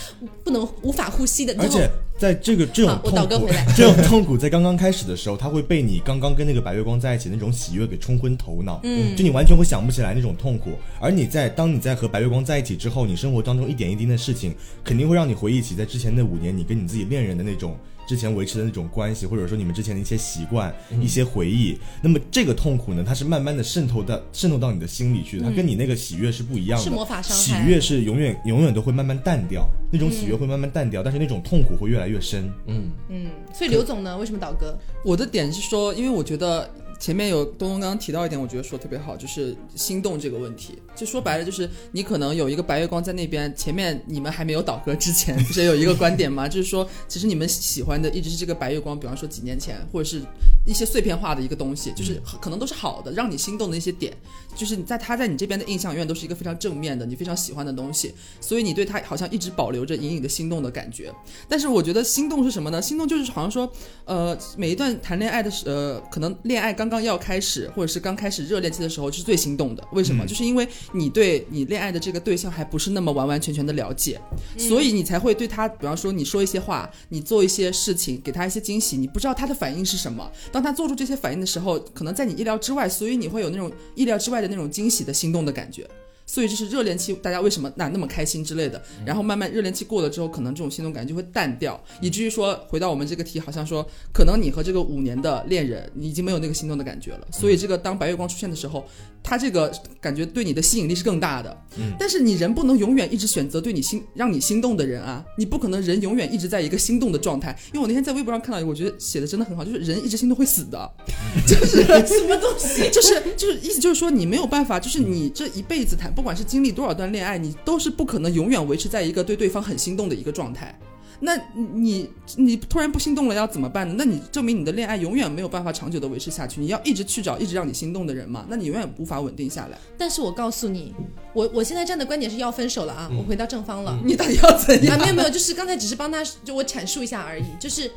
[0.45, 1.55] 不能无法呼吸的。
[1.59, 10.71] 而且在这个这种痛苦，这种痛苦在刚刚开始的时候，他会被你刚刚跟那个白月光在一起那种喜悦给冲昏头脑，嗯，就你完全会想不起来那种痛苦，
[11.01, 11.39] 而你在。
[11.41, 17.74] 在当你在和白月光在一起之后，你生活当中一点一滴的事情，肯定会让你回忆起在之前那五年你跟你自己恋人的那种
[18.07, 21.78] 之前维持的那种关系，或者说你们之前的一些习惯、一些回忆。
[22.03, 26.84] 那么这个痛苦呢，它是慢慢的渗透到渗透到你的心里去的，它跟你那个喜悦是不一样的。
[26.84, 27.43] 是魔法伤害。
[27.43, 32.53] 喜悦是永远永远都会慢慢淡掉，那种喜悦会慢慢淡掉，但是那种痛苦会越来越深。
[32.66, 33.30] 嗯嗯。
[33.55, 34.78] 所以刘总呢，为什么倒戈？
[35.05, 36.68] 我的点是说，因为我觉得。
[37.01, 40.79] 前面有东东刚刚提到一点，我觉得说特别好，就是心动这个问题。
[40.95, 46.47] 就说白了，就是你可能有一个白月光在那边，前面你们还没有倒戈之前，不是有一个观点吗？
[46.47, 50.21] 就是说，其实你们喜欢的一直是这个白月光，比方说几年前，或者是
[50.67, 54.15] 一些碎片化的一个东西，就是可能都是好的，让你心动的一些点，
[54.55, 61.11] 就是在他在你这边的印象永远都是一个非常正面的，你非常喜欢的东西，所以你对他好像一直保留着隐隐的心动的感觉。
[61.49, 62.83] 但是我觉得心动是什么呢？
[62.83, 63.73] 心动就是好像说，
[64.05, 66.89] 呃，每一段谈恋爱的时，呃，可能恋爱刚。
[66.91, 69.86] 刚要开始，或者是刚开始热恋期的时候，是最心动的。
[69.93, 70.26] 为什么？
[70.26, 74.20] 就是因为你对你恋爱的这个对象还不是那么完完全全的了解，
[74.59, 80.28] 所以你才会对他，比方说你说一些话，你做一些事情，给他一些惊喜，你不知道他的反应是什么。
[80.51, 85.88] 当他做出这些反应的时候，可能在你意料之外，所以你会有那种意料之外的那种惊喜的心动的感觉。
[86.31, 88.81] 所以这是热恋期，大家为什么那那么开心之类的？
[89.05, 97.26] 然后慢慢热恋期过了之后，可能这种心动感觉就会淡掉，以至于说回到我们这个题，好像说可能你和这个五年的恋人，你已经没有那个心动的感觉了。
[97.33, 98.87] 所以这个当白月光出现的时候，
[99.24, 101.64] 他这个感觉对你的吸引力是更大的。
[101.76, 101.95] 嗯。
[101.99, 107.59] 但是你人不能永远一直选择对你心让你心动的人啊，你不可能人永远一直在一个心动的状态。
[107.72, 110.89] 因为我那天在微博上看到一个，我觉得写的真的很好，就是人一直心动会死的，
[111.45, 112.89] 就是 什么东西？
[112.93, 116.09] 就是就是意思就是说你没有办法，就是你这一辈子谈。
[116.20, 120.79] 不管是经历多少段恋爱，你都是不可能永远维持在一个对对方很心动的一个状态。
[121.23, 123.95] 那你你突然不心动了，要怎么办呢？
[123.99, 126.59] 那你证明你的恋爱永远没有办法长久的维持下去。
[126.62, 128.47] 你要一直去找一直让你心动的人嘛？
[128.49, 129.77] 那你永远无法稳定下来。
[129.99, 130.95] 但是我告诉你，
[131.35, 133.11] 我我现在站的观点是要分手了啊！
[133.14, 134.01] 我回到正方了。
[134.03, 134.99] 你到底要怎样？
[134.99, 137.45] 没有没有，就是刚才只是帮他就我阐述一下而已。
[137.61, 137.91] 就是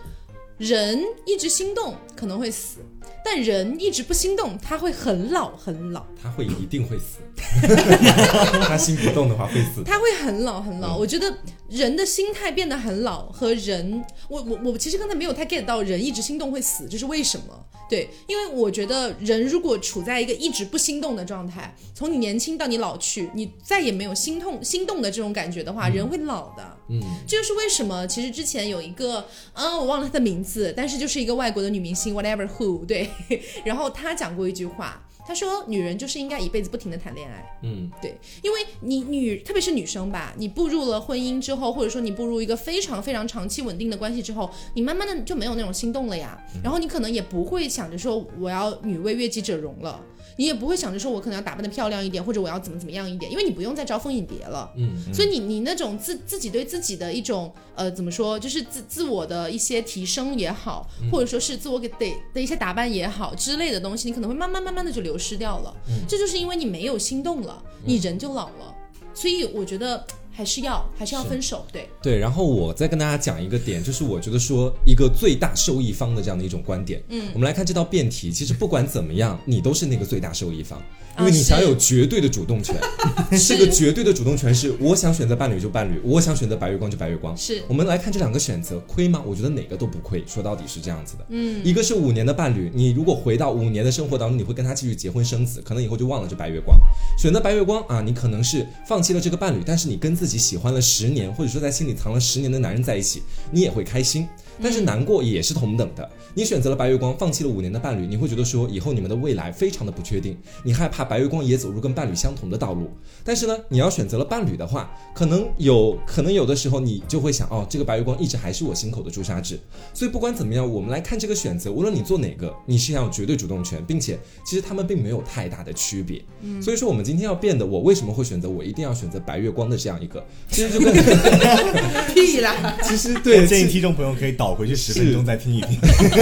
[0.63, 2.77] 人一直心动可能会死。
[3.25, 6.05] 但人一直不心动，他会很老很老。
[6.21, 7.19] 他会一定会死。
[8.61, 9.83] 他心不动的话会死。
[9.83, 10.97] 他会很老很老。
[10.97, 11.33] 我觉得
[11.69, 17.65] 人的心态变得很老，和人，我我我其实刚才没有太 get 到人一直心动会死，这是为什么？
[17.93, 26.77] 对，因为我觉得人如果处在一个一直不心动的状态，从你年轻到你老去，你再也没有心痛心动的这种感觉的话，人会老的。
[26.89, 29.23] 嗯，这就是为什么其实之前有一个，
[29.53, 33.07] 啊，我忘了她的名字，但是就是一个外国的女明星，whatever who，对。
[33.63, 46.37] 然后她讲过一句话，他说：“女人就是应该一辈子不停的谈恋爱。”嗯，对，因为你女，特别是女生吧，你步入了婚姻之后，或者说你步入一个非常非常长期稳定的关系之后，你慢慢的就没有那种心动了呀。
[46.63, 49.99] 然后你可能也不会想着说我要女为悦己者容了。
[50.35, 54.71] 你也不会想着说，我可能要打扮的漂亮一点，或者我要怎么怎么样一点，因为你不用再招蜂引蝶了。
[54.75, 65.75] 嗯，所以你你那种自自己对自己的一种呃怎么说，就是自自我的一些提升也好，或者说是自我给得的一些打扮也好之类的东西，你可能会慢慢慢慢的就流失掉了。
[66.07, 68.75] 这就是因为你没有心动了，你人就老了。
[69.13, 70.05] 所以我觉得
[70.35, 77.01] 还是要还是要分手，对，对，然后我再跟大家讲一个点，就是我觉得说一个最大受益方的这样的一种观点。
[77.09, 80.81] 嗯，我们来看这道辩题，其实不管怎么样，你都是那个最大受益方，
[81.19, 82.75] 因为你享有绝对的主动权。
[83.47, 87.35] 这个绝对的主动权是，我想选择伴侣就伴侣，我想选择白月光就白月光。
[87.37, 89.21] 是我们来看这两个选择亏吗？
[89.25, 91.25] 我觉得哪个都不亏，说到底是这样子的。
[91.29, 96.75] 嗯，一个是五年的伴侣，你如果回到五年的生活当中，你会跟他继续结婚生子，可能以后就忘了这白月光。
[97.17, 103.21] 选择白月光啊，你可能是放弃了这个伴侣，但是你跟自己喜欢了十年，或者说在心里藏了十年的男人在一起，
[103.51, 104.25] 你也会开心。
[104.61, 106.09] 但是难过也是同等的。
[106.35, 112.89] 你选择了白月光，放弃了五年的伴侣，你会觉得说以后你们的未来非常的不确定，你害怕白月光也走入跟伴侣相同的道路。
[113.23, 119.59] 但是呢，你要选择了伴侣的话，可能有可能有的时候你就会想，哦，这个白月光一直还是我心口的朱砂痣。
[119.93, 126.19] 所以不管怎么样，我们来看这个选择，无论你做哪个，你是要有绝对主动权，并且其实他们并没有太大的区别。
[126.61, 130.93] 所以说我们今天要变的，我为什么会选择我一定要选择白月光的这样一个，其 实 就跟
[132.13, 132.77] 屁啦！
[132.83, 135.79] 其实对建议听众朋友可以倒回去十分钟再听一听，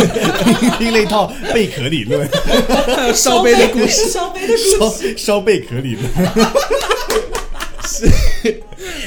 [0.78, 2.28] 听那套贝壳理论，
[2.96, 6.06] 还 有烧杯的故事，烧杯的故事，烧烧贝壳理论。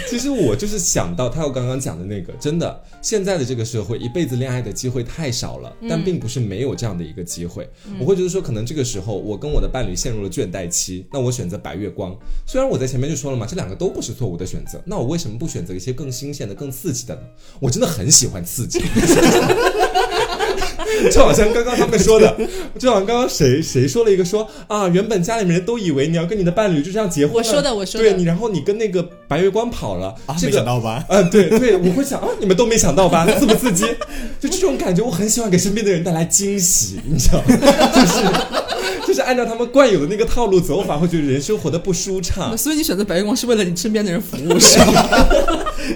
[0.09, 7.69] 其实我就是想到他我刚刚讲的那个，真的，现在的这个社会，一辈子恋爱的机会太少了，但并不是没有这样的一个机会。
[7.99, 12.17] 我会觉得说，可能这个时候我跟我的伴侣陷入了倦怠期，那我选择白月光。
[12.47, 17.23] 虽然我在前面就说了嘛，这两个都不是错误的选择，那我为什么不选择一些更新鲜的、更刺激的呢？
[17.59, 18.81] 我真的很喜欢刺激。
[21.13, 22.37] 就好像刚刚他们说的，
[22.79, 31.05] 就好像刚刚谁谁说了一个说啊，原本家里面人都以为你要跟你的伴侣就这样结婚了，我说的我说的对你，然后你跟那个白月光跑了，啊，这个没想到吧？
[31.09, 33.27] 嗯，对对，我会想啊，你们都没想到吧？
[33.39, 33.85] 刺不刺激？
[34.41, 37.45] 就这种感觉，我很喜欢给身边的人带来惊喜，你知道吗？
[37.95, 42.57] 就是就是按照他们惯有的那个套路走法，会觉得人生活的不舒畅。
[42.57, 45.27] 所以你选择白月光是为了你身边的人服务，是吗？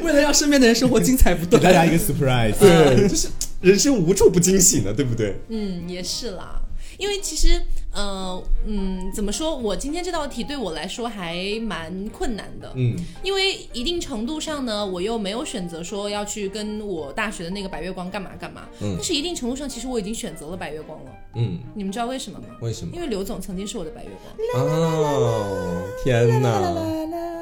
[0.03, 1.61] 为了让身边的人生活精彩不断。
[1.61, 2.53] 给大家一个 surprise。
[2.61, 3.29] 对，就是
[3.61, 5.37] 人生无处不惊喜呢，对不对？
[5.49, 6.61] 嗯，也是啦。
[6.99, 7.61] 因为其实，
[7.95, 9.57] 呃，嗯，怎么说？
[9.57, 12.73] 我今天这道题对我来说还蛮困难的。
[12.77, 18.69] 嗯，因为一定程度上呢，我又没有选择说要去跟我大学的那个白月光干嘛干嘛。
[18.81, 21.11] 嗯但是一定程度上，其实我已经选择了白月光了。
[21.35, 22.47] 嗯，你们知道为什么吗？
[22.61, 23.01] 为什么因？
[23.01, 24.67] 为刘总曾经是我的白月光。
[24.67, 26.61] 哦，天哪！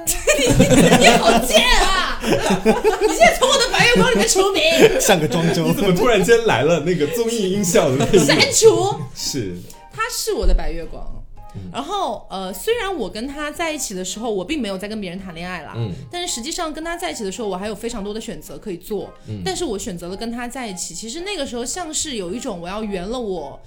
[0.98, 2.20] 你好贱啊！
[2.22, 4.62] 你现在从我的白月光里面除名，
[5.00, 8.38] 像个庄周你，怎么突然间来了那个综艺音效的删？
[8.52, 8.94] 除。
[9.16, 9.75] 是，他
[10.10, 11.04] 是我的白月光。
[11.72, 19.10] 然后，呃，虽然我跟他在一起的时候，我并没有在跟别人谈恋爱啦，嗯但是实际上跟他在一起的时候，我还有非常多的选择可以做，
[19.42, 20.94] 但是我选择了跟他在一起。
[20.94, 23.58] 其实那个时候像是有一种我要圆了我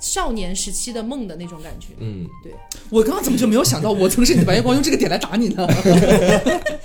[0.00, 1.88] 少年时期的梦的那种感觉。
[1.98, 2.54] 嗯，对，
[2.88, 5.68] 我刚刚怎么就没有想到我曾是你的白月光，用这个点来打你呢？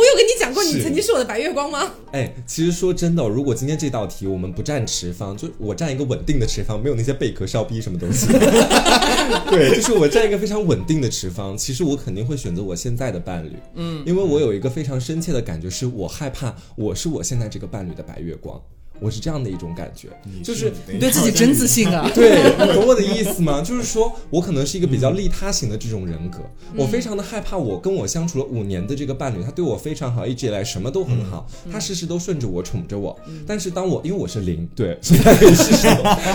[0.00, 1.92] 我有跟你讲过你曾经是我的白月光吗？
[2.12, 8.26] 哎，其实说真的哦，如果今天这道题我们不占持方，就我占一个稳定的持方，没有那些贝壳烧逼什么东西。
[9.50, 13.52] 对，就是我占一个非常稳定的持方，其实我肯定会选择我现在的伴侣。
[13.74, 18.58] 嗯，因为我有一个非常深切的感觉，是我害怕我是我现在这个伴侣的白月光，
[19.00, 20.08] 我是这样的一种感觉，
[20.44, 22.10] 就是你对自己真自信啊！
[22.14, 23.62] 对， 你懂我的意思吗？
[23.62, 26.38] 就是说我可能是一个比较利他型的这种人格，
[26.76, 33.18] 我非常的害怕，我跟我相处了五年的这个伴侣，他对我非常好，一直以来什么都很好，他事事都顺着我，宠着我。
[33.46, 35.88] 但是当我因为我是零，对，所以他可以事事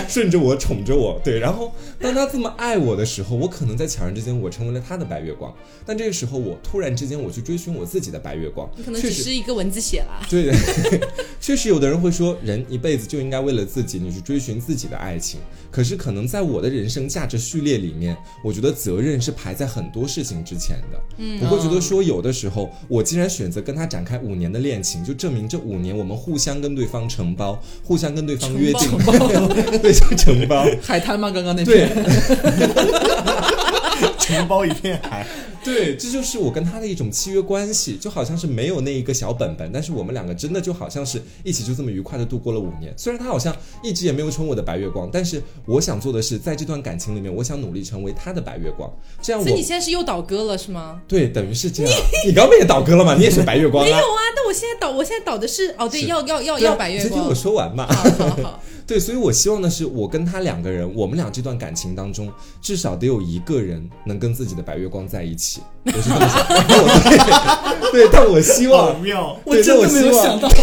[0.08, 1.38] 顺着我，宠着我，对。
[1.38, 5.54] 然后当他这么爱我的时候，我可能在悄然之间，我成为了他的白月光。
[5.84, 10.26] 但这个时候，我突然之间我去追寻我自己的白月光，你可能只是一个文字写啦。
[10.28, 10.52] 对，
[11.40, 15.40] 确实有的人会说，人一辈子就应该为了自己，你去追寻自己的爱情。
[15.70, 21.00] 可是可能在我的人生价值序列里面，我觉得责任是排在很多事情之前的。
[21.18, 28.90] 嗯，我会觉得说，有的时候我既然选择跟他展开五年的恋情，就证明这五年我们互相跟对方承包，互相跟对方约定，
[29.82, 30.66] 对，就承包。
[30.82, 31.30] 海滩吗？
[31.30, 32.06] 刚刚那对片，
[34.18, 35.26] 承包一片海。
[35.66, 42.94] 对，这就是我跟他的一种契约关系，就好像是没有那一个小本本，但是我们两个真的就好像是一起就这么愉快的度过了五年。
[42.96, 48.88] 虽然他好像一直也没有成为我的白月光，但是我想做的是，在这段感情里面，我想努力成为他的白月光，
[49.20, 51.02] 这样我所以你现在是又倒戈了是吗？
[51.08, 51.92] 对等于是这样。
[52.24, 53.16] 你刚刚不也倒戈了吗？
[53.16, 53.86] 你也是白月光啊？
[53.90, 57.34] 没有啊，但我现在倒，我现在倒的是哦，对，要要要啊要白月光你先听我。
[57.34, 57.86] 说完嘛。
[57.86, 65.55] 好好好， 对，所以我希望的是，我跟他两个人，我们俩这段感情当中，至少得有一个人能跟自己的白月光在一起。
[65.84, 66.86] 我是这么想， 但我
[67.92, 68.96] 对，对，但我希望，
[69.44, 70.48] 我真的没有想到，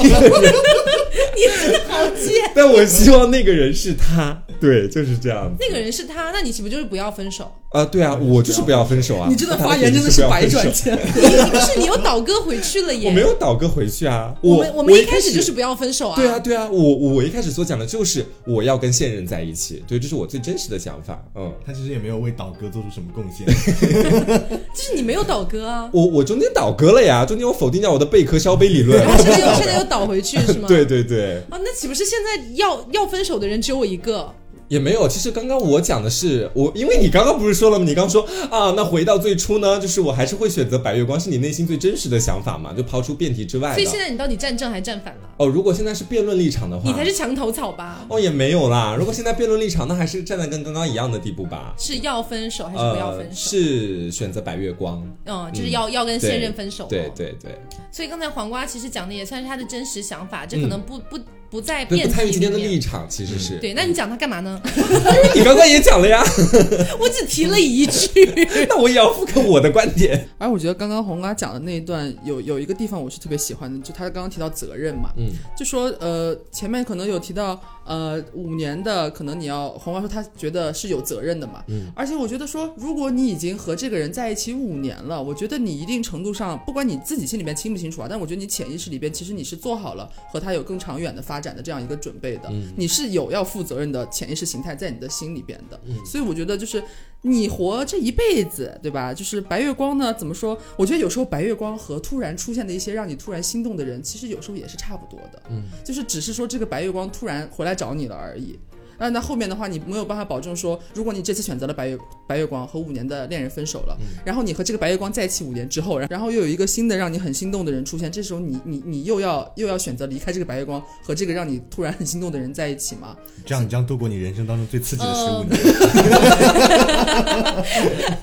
[1.35, 2.51] 你真的好贱。
[2.55, 4.43] 但我希望那个人是他。
[4.59, 5.57] 对，就是这样子。
[5.59, 7.51] 那个人是他，那你岂不就是不要分手？
[7.71, 9.27] 啊，对啊，我就是不要分手啊！
[9.29, 11.03] 你这段发言真的是百转千回。
[11.19, 13.09] 你不是你又倒戈回去了耶？
[13.09, 16.15] 我没有倒戈回去啊，我们我们一开始就是不要分手啊。
[16.15, 21.21] 对啊，对啊，我我一开始所讲的就是我要跟现任在一起，对，这是我最真实的想法。
[21.35, 23.45] 嗯，他其实也没有为倒戈做出什么贡献，
[24.73, 25.89] 就是你没有倒戈啊。
[25.91, 30.67] 我我中间倒戈了呀，中间我否定掉我的贝壳消杯理论，现在又现在又倒回去是吗？
[30.69, 31.22] 对 对对。
[31.49, 34.33] 啊，那岂不是现在要要分手的人只有我一个？
[34.67, 37.85] 也没有，其实刚刚我讲的是我，因为你刚刚不是说了吗？
[37.85, 42.73] 你刚说啊，那回到最初呢，就是我还是会选择白月光，是你内心最真实的想法嘛？
[42.73, 43.73] 就抛出辩题之外。
[43.73, 45.21] 所以现在你到底站正还站反了？
[45.37, 48.05] 哦，如果现在是辩论立场的话，你才是墙头草吧？
[48.09, 48.95] 哦，也没有啦。
[48.97, 51.73] 如果现在辩论立场，那还是站在跟刚刚一样的地步吧？
[51.77, 53.51] 是要分手还是不要分手？
[53.51, 55.05] 是选择白月光。
[55.25, 56.87] 嗯，就是要要跟现任分手。
[56.89, 57.51] 对对对。
[57.91, 61.19] 所以刚才黄瓜其实讲的也算是他的真实想法，这可能不不。
[61.53, 63.59] 不在辩题今天的立场其实是。
[63.59, 64.59] 对，那你讲他干嘛呢？
[65.35, 66.19] 你刚刚也讲了呀，
[66.99, 68.25] 我只提了一句，
[68.67, 70.27] 那我也要复刻我的观点。
[70.39, 91.42] 而我觉得刚刚红瓜讲的那一段有有一个地方我是特别喜欢的，就他刚刚提到责任嘛，嗯，就说呃前面可能有提到呃五年的，可能你要红瓜说他觉得是有责任的嘛，嗯，而且我觉得说如果你已经和这个人在一起五年了，我觉得你一定程度上不管你自己心里面清不清楚啊，但我觉得你潜意识里边其实你是做好了和他有更长远的发。
[91.43, 96.81] 展的这样一个准备的，你是有要负责任的潜意识形态在你的心里边的，所以我觉得就是
[97.21, 99.13] 你活这一辈子，对吧？
[99.13, 100.57] 就是白月光呢，怎么说？
[100.77, 108.57] 我觉得有时候白月光和突然出现的一些让你突然心动的人，其实有时候也是差不多的，嗯，就是只是说这个白月光突然回来找你了而已。
[109.03, 123.17] 那那后面的话，你没有办法保证说，如果你这次选择了白月白月光和五年的恋人分手了，然后你和这个白月光在一起五年之后，然后又有一个新的让你很心动的人出现，这时候你你你又要又要选择离开这个白月光和这个让你突然很心动的人在一起吗？
[123.45, 125.59] 这样你将度过你人生当中最刺激的十五年。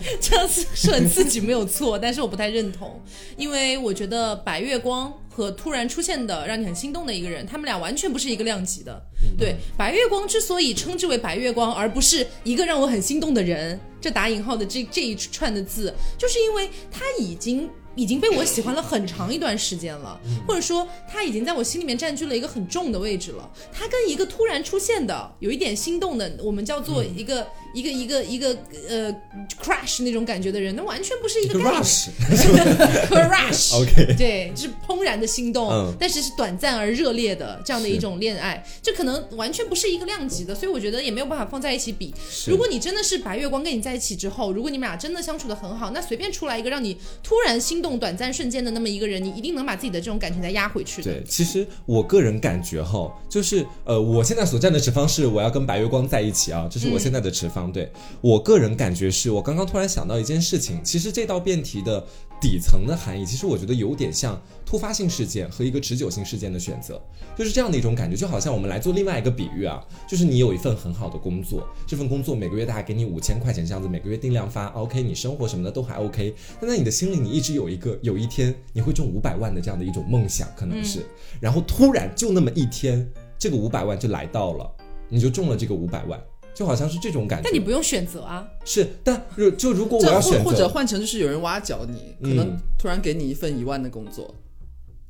[0.18, 2.99] 这样子是很刺激没有错，但是我不太认同，
[3.37, 5.12] 因为我觉得白月光。
[5.41, 9.03] 和突然出现的让你很心动的一个人，他们俩完全不是一个量级的。
[9.38, 17.70] 对，白月光之所以称之为白月光，而不是一个让我很心动的人，这打引号的这这一串的字，就是因为他已经。
[17.97, 23.51] 已经被我喜欢了很长一段时间了，或者说他已经在我心里面占据了一个很重的位置了。
[23.72, 27.45] 他跟一个突然出现的、有一点心动的，我们叫做一个
[27.75, 28.57] 一个一个一个
[28.89, 29.12] 呃
[29.61, 42.14] crash 那种感觉的人，那完全不是一个 crush，crush，OK， 对，就是怦然的心动，但是是短暂而热烈的这样的一种恋爱，这可能完全不是一个量级的，所以我觉得也没有办法放在一起比。
[42.47, 47.81] 如果你真的是白月光跟你在一起之后，如果你们俩真的相处的很好，那随便出来一个让你突然心。
[47.81, 51.11] 动短暂瞬间的那么一个人，你一定能把自己的这种感情再压回去的。
[51.11, 57.60] 对，其实我个人感觉哈，就是呃，我现在所站的持方是我要跟白月光在一起啊，这是我现在的持方。
[57.73, 57.91] 对
[58.21, 62.07] 我个人感觉是我刚刚突然想到一件事情，其实这道辩题的。
[62.41, 66.99] 底层的含义，其实我觉得有点像突发性事件和一个持久性事件的选择，
[67.37, 81.05] 就是这样的一种感觉，就好像我们来做另外一个比喻啊，就是你有一份很好的工作，这份工作每个月大概给你五千块钱这样子，每个月定量发，OK，你生活什么的都还 OK，但在你的心里，你一直有一个有一天你会中五百万的这样的一种梦想，可能是，
[81.43, 83.07] 然后突然就那么一天，
[83.39, 84.67] 这个五百万就来到了，
[85.11, 86.19] 你就中了这个五百万。
[86.55, 88.47] 就好像是这种感觉，但你不用选择啊。
[88.65, 94.35] 是，但就就如果我要选择，或者换成就是有人挖角你，可能突然给你一份一万的工作。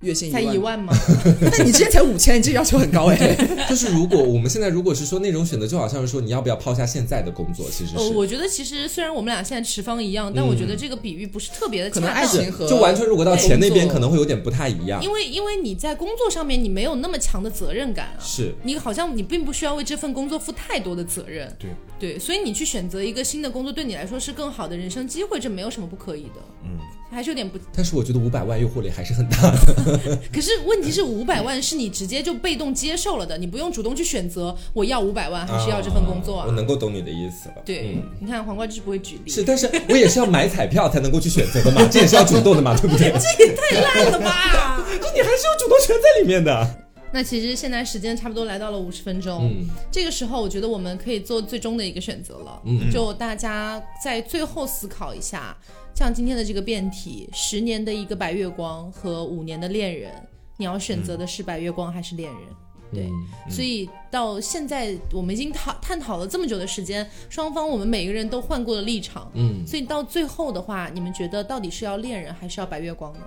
[0.01, 0.95] 月薪才一万吗？
[1.59, 3.37] 那你之前才五千，你这要求很高哎。
[3.69, 8.15] 就是如果我们现在如果是说那种选择，就好像是说你要不要抛下现在的工作，其实是。
[8.15, 15.03] 我觉得其实虽然我们俩现在持方一样，但我觉得这个比喻不是特别的可能爱情和就完全如果到钱那边可能会有点不太一样。
[15.05, 21.55] 因为因为你在工作上面你没有那么强的责任感啊，是你好像你并不需要为这份工作负太多的责任。
[21.59, 26.41] 对对，所以你去选择一个新的工作，对你来说是更好的人生机会，这没有什么不可以的。
[26.65, 26.79] 嗯。
[27.11, 30.19] 还是有点不，但是我觉得五百万诱惑力还是很大的。
[30.33, 36.45] 可是问题是五百万是你直接就被动接受了的，你不用主动去选择我要五百万还是要这份工作啊。
[36.47, 37.57] 我能够懂你的意思了。
[37.65, 39.31] 对，你看黄瓜就是不会举例。
[39.31, 43.13] 是，但是我也是要买彩票才能够去选择的嘛， 这也是要主动的嘛，对不对？
[43.13, 44.85] 这也太烂了吧！
[44.89, 46.85] 就 你还是有主动权在里面的。
[47.13, 49.53] 那其实现在时间差不多来到了五十分钟，
[49.91, 55.57] 这个时候我觉得我们可以做最终的一个选择了，嗯就大家在最后思考一下，
[56.01, 60.11] 像今天的这个辩题，十年的一个白月光和五年的恋人，
[60.57, 62.41] 你要选择的是白月光还是恋人？
[62.91, 63.07] 对，
[63.51, 73.21] 所以到现在我们已经讨探讨了这么久的时间，双方我们每个人都换过了立场，嗯，所以到最后的话，你们觉得到底是要恋人还是要白月光呢？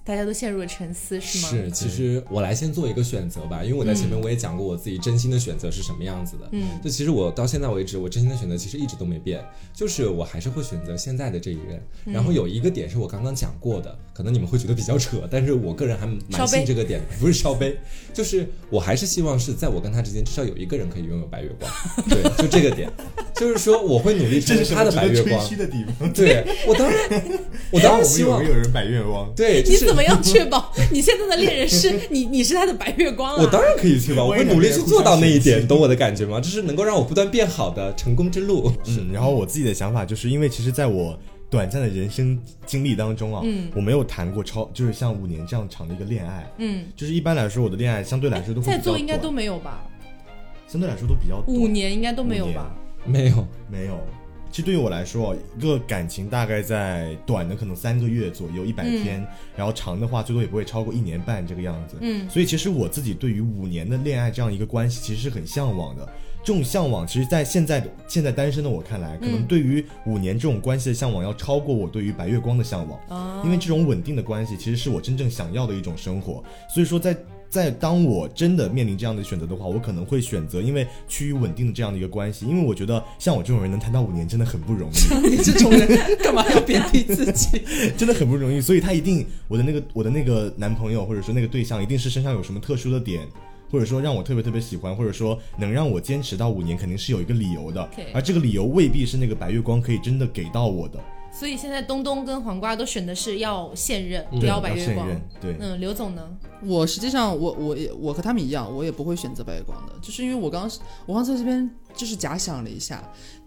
[0.00, 0.10] 嗯。
[0.10, 1.48] 大家都陷入了沉思，是吗？
[1.50, 6.48] 是，其实我来先做一个选择吧，因为我在前面我也讲过我自己真心的选择是什么样子的。
[6.52, 9.40] 嗯，就其实我到现在为止，我真心的选择其实一直都没变，
[9.72, 11.80] 就是我还是会选择现在的这一任。
[12.06, 17.78] 然后有一个点是我刚刚讲过的，可能你们会觉得比较扯，但是我个人还蛮信这个点，不是烧杯，
[18.12, 21.70] 就是我还是希望是在我跟他之间至少有一个人可以拥有白月光。
[22.08, 22.90] 对，就这个点，
[23.36, 25.40] 就是说我会努力成为他的白月光。
[25.60, 27.22] 的地方，对我当然，
[27.70, 29.30] 我当然希望 有人白月光。
[29.36, 32.24] 对，你怎么样确保 你现在的恋人是 你？
[32.26, 33.42] 你是他的白月光啊？
[33.42, 36.40] 我当然可以确保，我会努力去做到那一点，懂我的感觉吗？
[36.40, 38.70] 这是能够让我不断变好的成功之路。
[38.86, 41.18] 嗯，然后我自己的想法就是，因为其实在我
[41.50, 49.84] 短暂的人生经历当中啊，嗯，我没有谈过超就是像五年这样长的一个恋爱，嗯，就是一般来说我的恋爱相对来说都在座应该都没有吧？
[50.68, 52.72] 相对来说都比较五年应该都没有吧？
[53.04, 53.98] 没有，没有。
[54.50, 59.26] 其实对于我来说，一个感情大概在短的可能三个月左右，一百天，
[59.56, 61.96] 然后长的话最多也不会超过一年半这个样子。
[62.00, 66.08] 嗯，所以其实我自己对于五年的恋爱这样一个关系，其实是很向往的。
[66.42, 72.98] 这种向往，其实，在现在现在单身的我看来，可能对于五年这种关系的向往，要超过我对于白月光的向往。
[73.08, 76.42] 哦，因为这种稳定的关系，其实是我真正想要的一种生活。
[76.72, 77.14] 所以说，在
[77.50, 85.28] 在当我真的面临这样的选择的话，我可能会选择因为趋于稳定的这样的一个关系，因为我觉得像我这种人能谈到五年真的很不容易。
[85.28, 87.60] 你这种人干嘛要贬低自己？
[87.98, 93.26] 真的很不容易，所以他一定我的那个我的那个男朋友或者说那个对象一定是身上有什么特殊的点，
[93.68, 97.88] 或者说让我特别特别喜欢，或者说能让我坚持到五年，肯定是有一个理由的。
[98.14, 101.00] 而这个理由未必是那个白月光可以真的给到我的。
[101.32, 105.08] 所以现在东东跟黄瓜都选的是要现任，不要白月光。
[105.40, 106.28] 对，嗯，刘总呢？
[106.62, 110.70] 我实际上，我我也我和他们一样，我也不会选择白月光的，就是因为我刚
[111.06, 113.02] 我刚在这边就是假想了一下，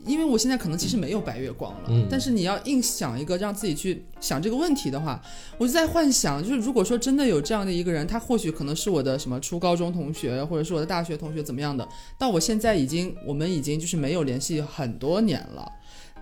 [0.06, 5.22] 因为我现在可能其实没有白月光了，嗯，但是你要硬想一个让自己去想这个问题的话，
[5.60, 15.72] 我就在幻想，就是如果说真的有这样的一个人，他或许可能是我的什么初高中同学，或者是我的大学同学怎么样的，到我现在已经我们已经就是没有联系很多年了。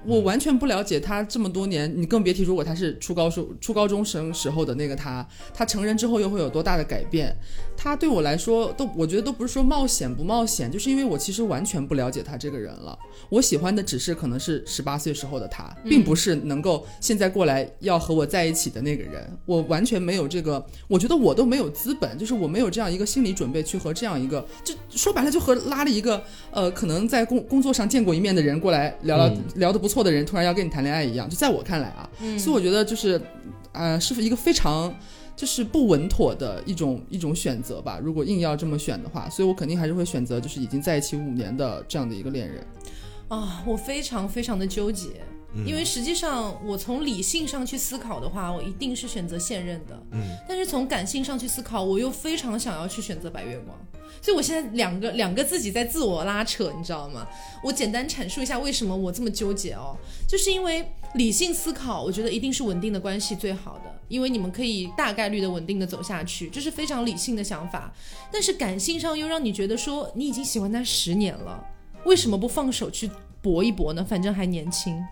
[0.06, 7.36] 我完全不了解他这么多年，你更别提如果他是初高中初高中生时候的那个他，他成人之后又会有多大的改变？
[7.78, 12.97] 他对我来说都，我觉得都不是说冒险不冒险，就是因为我其实完全不了解他这个人了。
[13.30, 19.32] 我喜欢的只是可能是十八岁时候的他，并不是能够现在过来要和我在一起的那个人。
[19.45, 29.90] 我完全没有这个，我觉得我都没有资本，就是我没有这样一个心理准备去和这样一个，就说白了就和拉了一个呃可能在工工作上见过一面的人过来聊聊聊的不。
[29.91, 33.21] 错的人突然要跟你谈恋爱一样，就在我看来啊，所以我觉得就是，
[33.73, 34.93] 呃，是一个非常
[35.35, 37.99] 就是不稳妥的一种一种选择吧。
[38.01, 42.65] 如果硬要这么选的话，所以我肯定还是会选择就是已经在一起五年的这样的一个恋人。
[43.27, 45.07] 啊，我非常非常的纠结，
[45.66, 50.02] 因为实际上我从理性上去思考的话，我一定是选择现任的。
[50.12, 53.78] 嗯，但是从感性上去思考，我又非常想要去选择白月光。
[54.22, 57.28] 所以，我现在两个两个自己在自我拉扯，你知道吗？
[57.64, 59.97] 我简单阐述一下为什么我这么纠结哦，
[60.28, 67.91] 就是因为理性思考，我觉得一定是稳定的关系最好的，因为你们可以大概率的稳定的走下去，这是非常理性的想法。
[68.32, 71.66] 但是感性上又让你觉得说，你已经喜欢他十年了，
[72.06, 73.10] 为什么不放手去
[73.41, 74.06] 搏一搏呢？
[74.08, 75.04] 反正还年轻。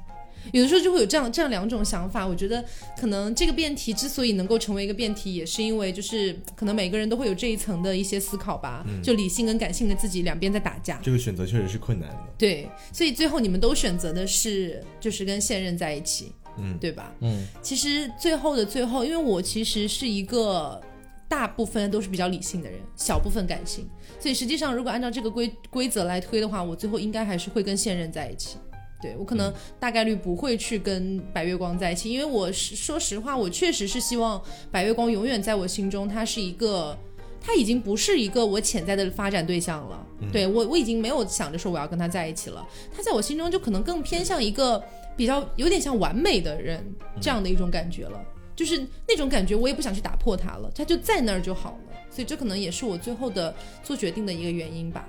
[0.52, 2.64] 有的时候就会有这样这样两种想法，我觉得
[2.98, 11.00] 可能这个辩题之所以能够成为一个辩题，也是因为就是可能每个人都会有这一层的一些思考吧，就理性跟感性的自己两边在打架。
[11.04, 12.20] 这个选择确实是困难的。
[12.38, 17.14] 对，所以最后你们都选择的是就是跟现任在一起，嗯，对吧？
[17.22, 20.82] 嗯，其实最后的最后，因为我其实是一个
[21.28, 23.88] 大部分都是比较理性的人，小部分感性，
[24.20, 28.58] 所以实际上如果按照这个规规则来推的话，我最后应该还是会跟现任在一起。
[29.02, 34.42] 对我可能大概率不会去跟白月光在一起，因为我是说实话，我确实是希望
[34.72, 36.98] 白月光永远在我心中，他是一个，
[37.40, 40.06] 他已经不是一个我潜在的发展对象了。
[40.34, 42.68] 对我，我已经没有想着说我要跟他在一起了。
[42.94, 44.84] 他在我心中就可能更偏向一个
[45.16, 46.84] 比较有点像完美的人
[47.22, 48.22] 这样的一种感觉了，
[48.54, 51.96] 就是那种感觉我也不想去打破他了，他就在那儿就好了。
[52.12, 55.08] 所以这可能也是我最后的做决定的一个原因吧。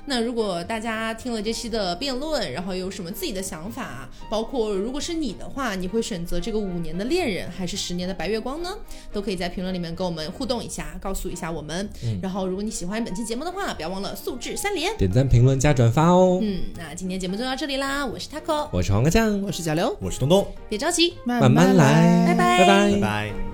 [0.00, 0.10] 嗯。
[0.10, 8.70] 那如果大家听了这期的辩论，然后有什么自己的想法，包括如果是你的话，你会选择这个五年的恋人还是十年的白月光呢？
[9.12, 11.88] 都可以在评论里面跟我们互动一下，告诉一下我们。
[12.22, 16.38] 然后如果你喜欢本期节目的话，不要忘了素质三连，点赞、评论加转发哦。
[16.42, 23.49] 嗯，那今天节目就到这里啦，我是 Taco，我是黄瓜酱，我是小刘，我是东东，别着急，慢慢来，拜拜拜拜拜。